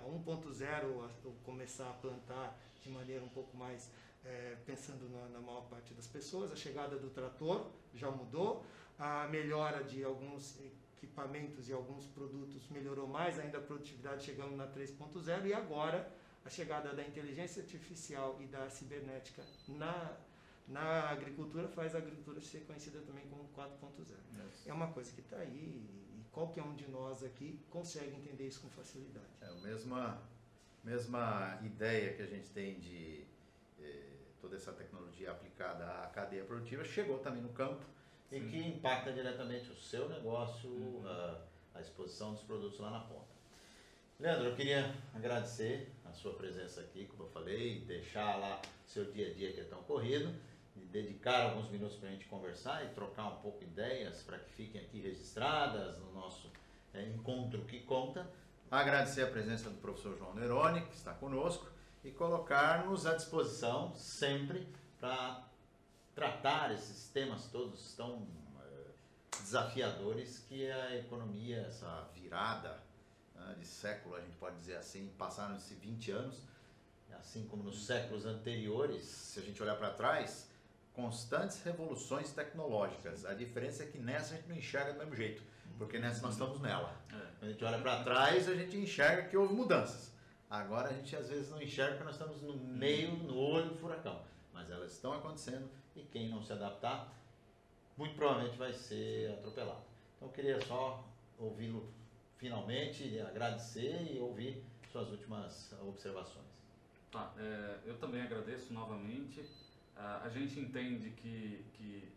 1.0 0.09 1.11
começar 1.45 1.89
a 1.89 1.93
plantar 1.95 2.59
de 2.83 2.91
maneira 2.91 3.25
um 3.25 3.29
pouco 3.29 3.57
mais 3.57 3.91
é, 4.25 4.57
pensando 4.67 5.09
na, 5.11 5.29
na, 5.29 5.41
maior 5.41 5.63
parte 5.63 5.95
das 5.95 6.07
pessoas. 6.07 6.53
A 6.53 6.57
chegada 6.57 6.97
do 6.97 7.11
trator 7.11 7.71
já 7.95 8.11
mudou, 8.11 8.65
a 8.99 9.27
melhora 9.29 9.83
de 9.83 10.05
alguns 10.05 10.59
equipamentos 10.97 11.69
e 11.69 11.73
alguns 11.73 12.07
produtos 12.07 12.69
melhorou 12.71 13.07
mais, 13.07 13.39
ainda 13.39 13.59
a 13.59 13.61
produtividade 13.61 14.25
chegando 14.25 14.57
na 14.57 14.67
3.0 14.67 15.47
e 15.47 15.55
agora 15.55 16.11
a 16.45 16.51
chegada 16.51 16.93
da 16.95 17.03
inteligência 17.03 17.63
artificial 17.63 18.37
e 18.41 18.47
da 18.47 18.69
cibernética 18.69 19.43
na 19.69 20.17
na 20.67 21.11
agricultura 21.11 21.69
faz 21.69 21.95
a 21.95 21.99
agricultura 21.99 22.41
ser 22.41 22.61
conhecida 22.61 23.01
também 23.01 23.27
como 23.29 23.47
4.0. 23.55 24.17
É 24.65 24.73
uma 24.73 24.91
coisa 24.93 25.13
que 25.13 25.21
está 25.21 25.37
aí 25.37 25.87
qualquer 26.33 26.63
um 26.63 26.75
de 26.75 26.89
nós 26.89 27.23
aqui 27.23 27.61
consegue 27.71 28.17
entender 28.17 28.47
isso 28.47 28.61
com 28.61 28.69
facilidade. 28.71 29.27
É 29.41 29.47
a 29.47 29.55
mesma, 29.55 30.23
mesma 30.83 31.61
ideia 31.63 32.15
que 32.15 32.23
a 32.23 32.27
gente 32.27 32.49
tem 32.51 32.79
de 32.81 33.25
eh, 33.81 34.17
toda 34.41 34.57
essa 34.57 34.73
tecnologia 34.73 35.31
aplicada 35.31 35.85
à 36.03 36.07
cadeia 36.09 36.45
produtiva 36.45 36.85
chegou 36.85 37.19
também 37.19 37.43
no 37.43 37.51
campo 37.51 37.85
Sim. 38.29 38.37
e 38.37 38.51
que 38.51 38.59
impacta 38.69 39.13
diretamente 39.13 39.71
o 39.71 39.77
seu 39.77 40.09
negócio, 40.09 40.69
uhum. 40.69 41.03
a, 41.07 41.41
a 41.75 41.81
exposição 41.81 42.33
dos 42.33 42.43
produtos 42.43 42.79
lá 42.79 42.91
na 42.91 43.01
ponta. 43.01 43.35
Leandro, 44.19 44.47
eu 44.47 44.55
queria 44.55 44.95
agradecer 45.13 45.93
a 46.05 46.13
sua 46.13 46.35
presença 46.35 46.81
aqui, 46.81 47.07
como 47.07 47.25
eu 47.25 47.29
falei, 47.29 47.81
deixar 47.81 48.37
lá 48.37 48.63
seu 48.87 49.11
dia 49.11 49.31
a 49.31 49.35
dia 49.35 49.53
que 49.53 49.61
é 49.61 49.65
tão 49.65 49.83
corrido 49.83 50.33
de 50.77 50.85
dedicar 50.87 51.51
alguns 51.51 51.69
minutos 51.69 51.97
para 51.97 52.09
a 52.09 52.13
gente 52.13 52.27
conversar 52.27 52.85
e 52.85 52.89
trocar 52.95 53.27
um 53.29 53.37
pouco 53.37 53.63
ideias 53.63 54.23
para 54.23 54.39
que 54.39 54.51
fiquem 54.53 54.81
aqui 54.81 55.01
registradas 55.01 55.99
no 55.99 56.13
nosso 56.13 56.51
é, 56.93 57.03
encontro 57.07 57.65
que 57.65 57.81
conta. 57.81 58.29
Agradecer 58.71 59.23
a 59.23 59.27
presença 59.29 59.71
do 59.71 59.77
professor 59.77 60.17
João 60.17 60.35
Neroni, 60.35 60.81
que 60.83 60.95
está 60.95 61.13
conosco, 61.15 61.67
e 62.03 62.11
colocar-nos 62.11 63.07
à 63.07 63.15
disposição 63.15 63.95
sempre 63.95 64.67
para 64.99 65.45
tratar 66.15 66.73
esses 66.73 67.09
temas 67.09 67.47
todos 67.47 67.95
tão 67.95 68.27
é, 68.61 69.39
desafiadores 69.41 70.39
que 70.49 70.71
a 70.71 70.97
economia, 70.97 71.63
essa 71.67 72.09
virada 72.15 72.81
né, 73.35 73.57
de 73.59 73.67
século, 73.67 74.17
a 74.17 74.21
gente 74.21 74.37
pode 74.37 74.57
dizer 74.57 74.77
assim, 74.77 75.13
passaram-se 75.19 75.75
20 75.75 76.11
anos, 76.13 76.43
assim 77.19 77.47
como 77.47 77.63
nos 77.63 77.87
séculos 77.87 78.27
anteriores, 78.27 79.05
se 79.05 79.41
a 79.41 79.43
gente 79.43 79.63
olhar 79.63 79.77
para 79.77 79.91
trás, 79.91 80.49
constantes 80.93 81.63
revoluções 81.63 82.33
tecnológicas. 82.33 83.25
A 83.25 83.35
diferença 83.35 83.83
é 83.83 83.87
que 83.87 83.99
nessa 83.99 84.35
a 84.35 84.37
gente 84.37 84.49
não 84.49 84.57
enxerga 84.57 84.93
do 84.93 84.99
mesmo 84.99 85.17
jeito, 85.17 85.43
porque 85.79 85.99
nessa 85.99 86.23
nós 86.23 86.35
estamos 86.35 86.61
nela. 86.61 86.95
É. 87.09 87.13
Quando 87.39 87.45
a 87.45 87.53
gente 87.53 87.65
olha 87.65 87.79
para 87.79 88.05
trás, 88.05 88.49
a 88.49 88.55
gente 88.55 88.77
enxerga 88.77 89.29
que 89.29 89.37
houve 89.37 89.55
mudanças. 89.55 90.13
Agora 90.49 90.91
a 90.91 90.93
gente 90.93 91.17
às 91.17 91.29
vezes 91.29 91.51
não 91.51 91.61
enxerga 91.61 91.93
porque 91.93 92.05
nós 92.05 92.15
estamos 92.15 92.43
no 92.43 92.57
meio, 92.57 93.17
no 93.17 93.37
olho 93.37 93.71
do 93.71 93.77
furacão. 93.77 94.23
Mas 94.53 94.71
elas 94.71 94.93
estão 94.93 95.13
acontecendo 95.13 95.69
e 95.97 96.03
quem 96.03 96.29
não 96.29 96.43
se 96.43 96.53
adaptar, 96.53 97.13
muito 97.97 98.15
provavelmente 98.15 98.57
vai 98.57 98.73
ser 98.73 99.33
atropelado. 99.33 99.85
Então 100.17 100.29
eu 100.29 100.33
queria 100.33 100.61
só 100.63 101.05
ouvi-lo 101.39 101.89
finalmente, 102.37 103.21
agradecer 103.21 104.13
e 104.13 104.19
ouvir 104.19 104.65
suas 104.91 105.11
últimas 105.11 105.73
observações. 105.83 106.45
Tá, 107.11 107.33
é, 107.39 107.79
eu 107.87 107.97
também 107.99 108.21
agradeço 108.23 108.73
novamente 108.73 109.41
a 109.97 110.29
gente 110.29 110.59
entende 110.59 111.11
que, 111.11 111.65
que 111.75 112.13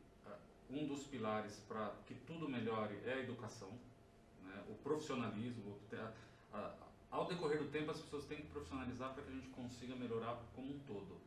um 0.70 0.86
dos 0.88 1.04
pilares 1.04 1.60
para 1.68 1.94
que 2.06 2.16
tudo 2.16 2.50
melhore 2.50 2.98
é 3.06 3.14
a 3.14 3.20
educação, 3.20 3.70
né? 4.44 4.64
o 4.70 4.74
profissionalismo. 4.76 5.78
Ao 7.10 7.26
decorrer 7.26 7.60
do 7.60 7.70
tempo, 7.70 7.92
as 7.92 8.02
pessoas 8.02 8.26
têm 8.26 8.38
que 8.38 8.48
profissionalizar 8.48 9.14
para 9.14 9.24
que 9.24 9.30
a 9.30 9.34
gente 9.34 9.48
consiga 9.50 9.96
melhorar 9.96 10.42
como 10.54 10.74
um 10.74 10.80
todo. 10.80 11.18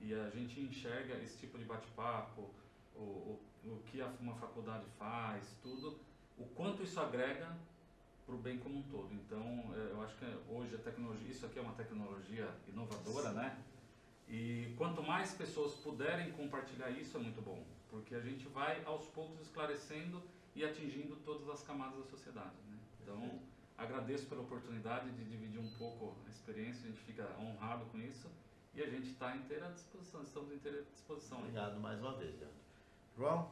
E 0.00 0.14
a 0.14 0.30
gente 0.30 0.60
enxerga 0.60 1.14
esse 1.22 1.36
tipo 1.38 1.58
de 1.58 1.64
bate-papo, 1.64 2.50
o, 2.94 3.00
o, 3.00 3.40
o 3.64 3.82
que 3.86 4.00
uma 4.20 4.34
faculdade 4.34 4.84
faz, 4.98 5.56
tudo, 5.62 5.98
o 6.36 6.44
quanto 6.44 6.82
isso 6.82 7.00
agrega 7.00 7.56
para 8.24 8.34
o 8.34 8.38
bem 8.38 8.58
como 8.58 8.78
um 8.78 8.82
todo. 8.82 9.12
Então, 9.12 9.74
é, 9.74 9.92
eu 9.92 10.02
acho 10.02 10.14
que 10.16 10.24
hoje 10.48 10.74
a 10.74 10.78
tecnologia, 10.78 11.30
isso 11.30 11.46
aqui 11.46 11.58
é 11.58 11.62
uma 11.62 11.72
tecnologia 11.72 12.48
inovadora, 12.68 13.30
Sim. 13.30 13.36
né? 13.36 13.58
E 14.28 14.74
quanto 14.76 15.02
mais 15.02 15.32
pessoas 15.32 15.74
puderem 15.74 16.30
compartilhar 16.32 16.90
isso 16.90 17.16
é 17.16 17.20
muito 17.20 17.40
bom, 17.40 17.64
porque 17.88 18.14
a 18.14 18.20
gente 18.20 18.46
vai 18.48 18.84
aos 18.84 19.06
poucos 19.06 19.40
esclarecendo 19.40 20.22
e 20.54 20.64
atingindo 20.64 21.16
todas 21.24 21.48
as 21.48 21.62
camadas 21.62 21.98
da 21.98 22.04
sociedade. 22.04 22.54
Né? 22.68 22.78
Então, 23.02 23.40
agradeço 23.78 24.26
pela 24.26 24.42
oportunidade 24.42 25.10
de 25.12 25.24
dividir 25.24 25.58
um 25.58 25.70
pouco 25.78 26.14
a 26.26 26.28
experiência, 26.28 26.82
a 26.84 26.90
gente 26.90 27.00
fica 27.00 27.26
honrado 27.40 27.86
com 27.86 27.98
isso 27.98 28.28
e 28.74 28.82
a 28.82 28.86
gente 28.86 29.10
está 29.10 29.36
inteira 29.36 29.70
disposição, 29.72 30.22
estamos 30.22 30.52
inteira 30.52 30.82
disposição. 30.92 31.38
Obrigado 31.38 31.80
mais 31.80 32.00
uma 32.00 32.16
vez, 32.16 32.38
Leandro. 32.38 32.56
João? 33.16 33.50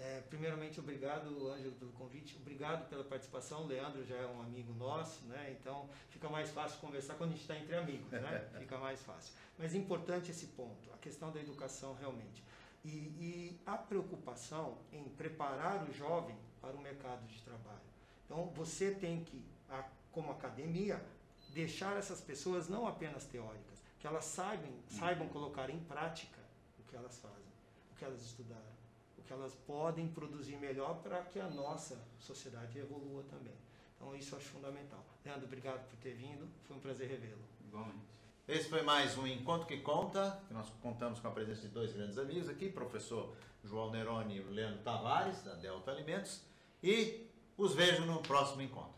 É, 0.00 0.20
primeiramente, 0.28 0.78
obrigado, 0.78 1.50
Ângelo, 1.50 1.74
pelo 1.74 1.92
convite. 1.92 2.36
Obrigado 2.40 2.88
pela 2.88 3.02
participação. 3.02 3.64
O 3.64 3.66
Leandro 3.66 4.04
já 4.04 4.16
é 4.16 4.26
um 4.26 4.40
amigo 4.40 4.72
nosso, 4.74 5.24
né? 5.26 5.56
Então 5.58 5.88
fica 6.10 6.28
mais 6.28 6.50
fácil 6.50 6.78
conversar 6.78 7.14
quando 7.14 7.30
a 7.30 7.32
gente 7.32 7.42
está 7.42 7.56
entre 7.58 7.74
amigos, 7.74 8.10
né? 8.12 8.48
Fica 8.58 8.78
mais 8.78 9.02
fácil. 9.02 9.34
Mas 9.58 9.74
é 9.74 9.78
importante 9.78 10.30
esse 10.30 10.46
ponto, 10.48 10.92
a 10.92 10.98
questão 10.98 11.32
da 11.32 11.40
educação 11.40 11.94
realmente. 11.94 12.44
E, 12.84 12.88
e 12.88 13.60
a 13.66 13.76
preocupação 13.76 14.78
em 14.92 15.02
preparar 15.04 15.88
o 15.88 15.92
jovem 15.92 16.36
para 16.60 16.76
o 16.76 16.80
mercado 16.80 17.26
de 17.26 17.42
trabalho. 17.42 17.80
Então 18.24 18.46
você 18.54 18.92
tem 18.92 19.24
que, 19.24 19.44
como 20.12 20.30
academia, 20.30 21.02
deixar 21.50 21.96
essas 21.96 22.20
pessoas 22.20 22.68
não 22.68 22.86
apenas 22.86 23.24
teóricas, 23.24 23.77
que 23.98 24.06
elas 24.06 24.24
saibam, 24.24 24.72
saibam 24.88 25.28
colocar 25.28 25.70
em 25.70 25.80
prática 25.80 26.38
o 26.78 26.82
que 26.84 26.96
elas 26.96 27.18
fazem, 27.18 27.52
o 27.92 27.96
que 27.96 28.04
elas 28.04 28.22
estudaram 28.22 28.78
o 29.18 29.22
que 29.22 29.32
elas 29.32 29.54
podem 29.66 30.08
produzir 30.08 30.56
melhor 30.56 31.02
para 31.02 31.22
que 31.22 31.40
a 31.40 31.48
nossa 31.48 31.98
sociedade 32.18 32.78
evolua 32.78 33.22
também. 33.24 33.54
Então 33.96 34.14
isso 34.14 34.34
eu 34.34 34.38
acho 34.38 34.48
fundamental. 34.48 35.04
Leandro, 35.24 35.44
obrigado 35.44 35.86
por 35.88 35.96
ter 35.98 36.14
vindo, 36.14 36.48
foi 36.66 36.76
um 36.76 36.80
prazer 36.80 37.08
revê-lo. 37.08 37.42
Igualmente. 37.66 37.98
Esse 38.46 38.68
foi 38.68 38.80
mais 38.82 39.18
um 39.18 39.26
Encontro 39.26 39.66
que 39.66 39.78
Conta, 39.78 40.40
que 40.46 40.54
nós 40.54 40.70
contamos 40.80 41.18
com 41.18 41.28
a 41.28 41.30
presença 41.30 41.62
de 41.62 41.68
dois 41.68 41.92
grandes 41.92 42.16
amigos 42.16 42.48
aqui, 42.48 42.70
professor 42.70 43.34
João 43.62 43.90
Neroni 43.90 44.36
e 44.36 44.40
o 44.40 44.50
Leandro 44.50 44.82
Tavares, 44.82 45.42
da 45.42 45.54
Delta 45.54 45.90
Alimentos, 45.90 46.40
e 46.82 47.28
os 47.58 47.74
vejo 47.74 48.06
no 48.06 48.22
próximo 48.22 48.62
encontro. 48.62 48.97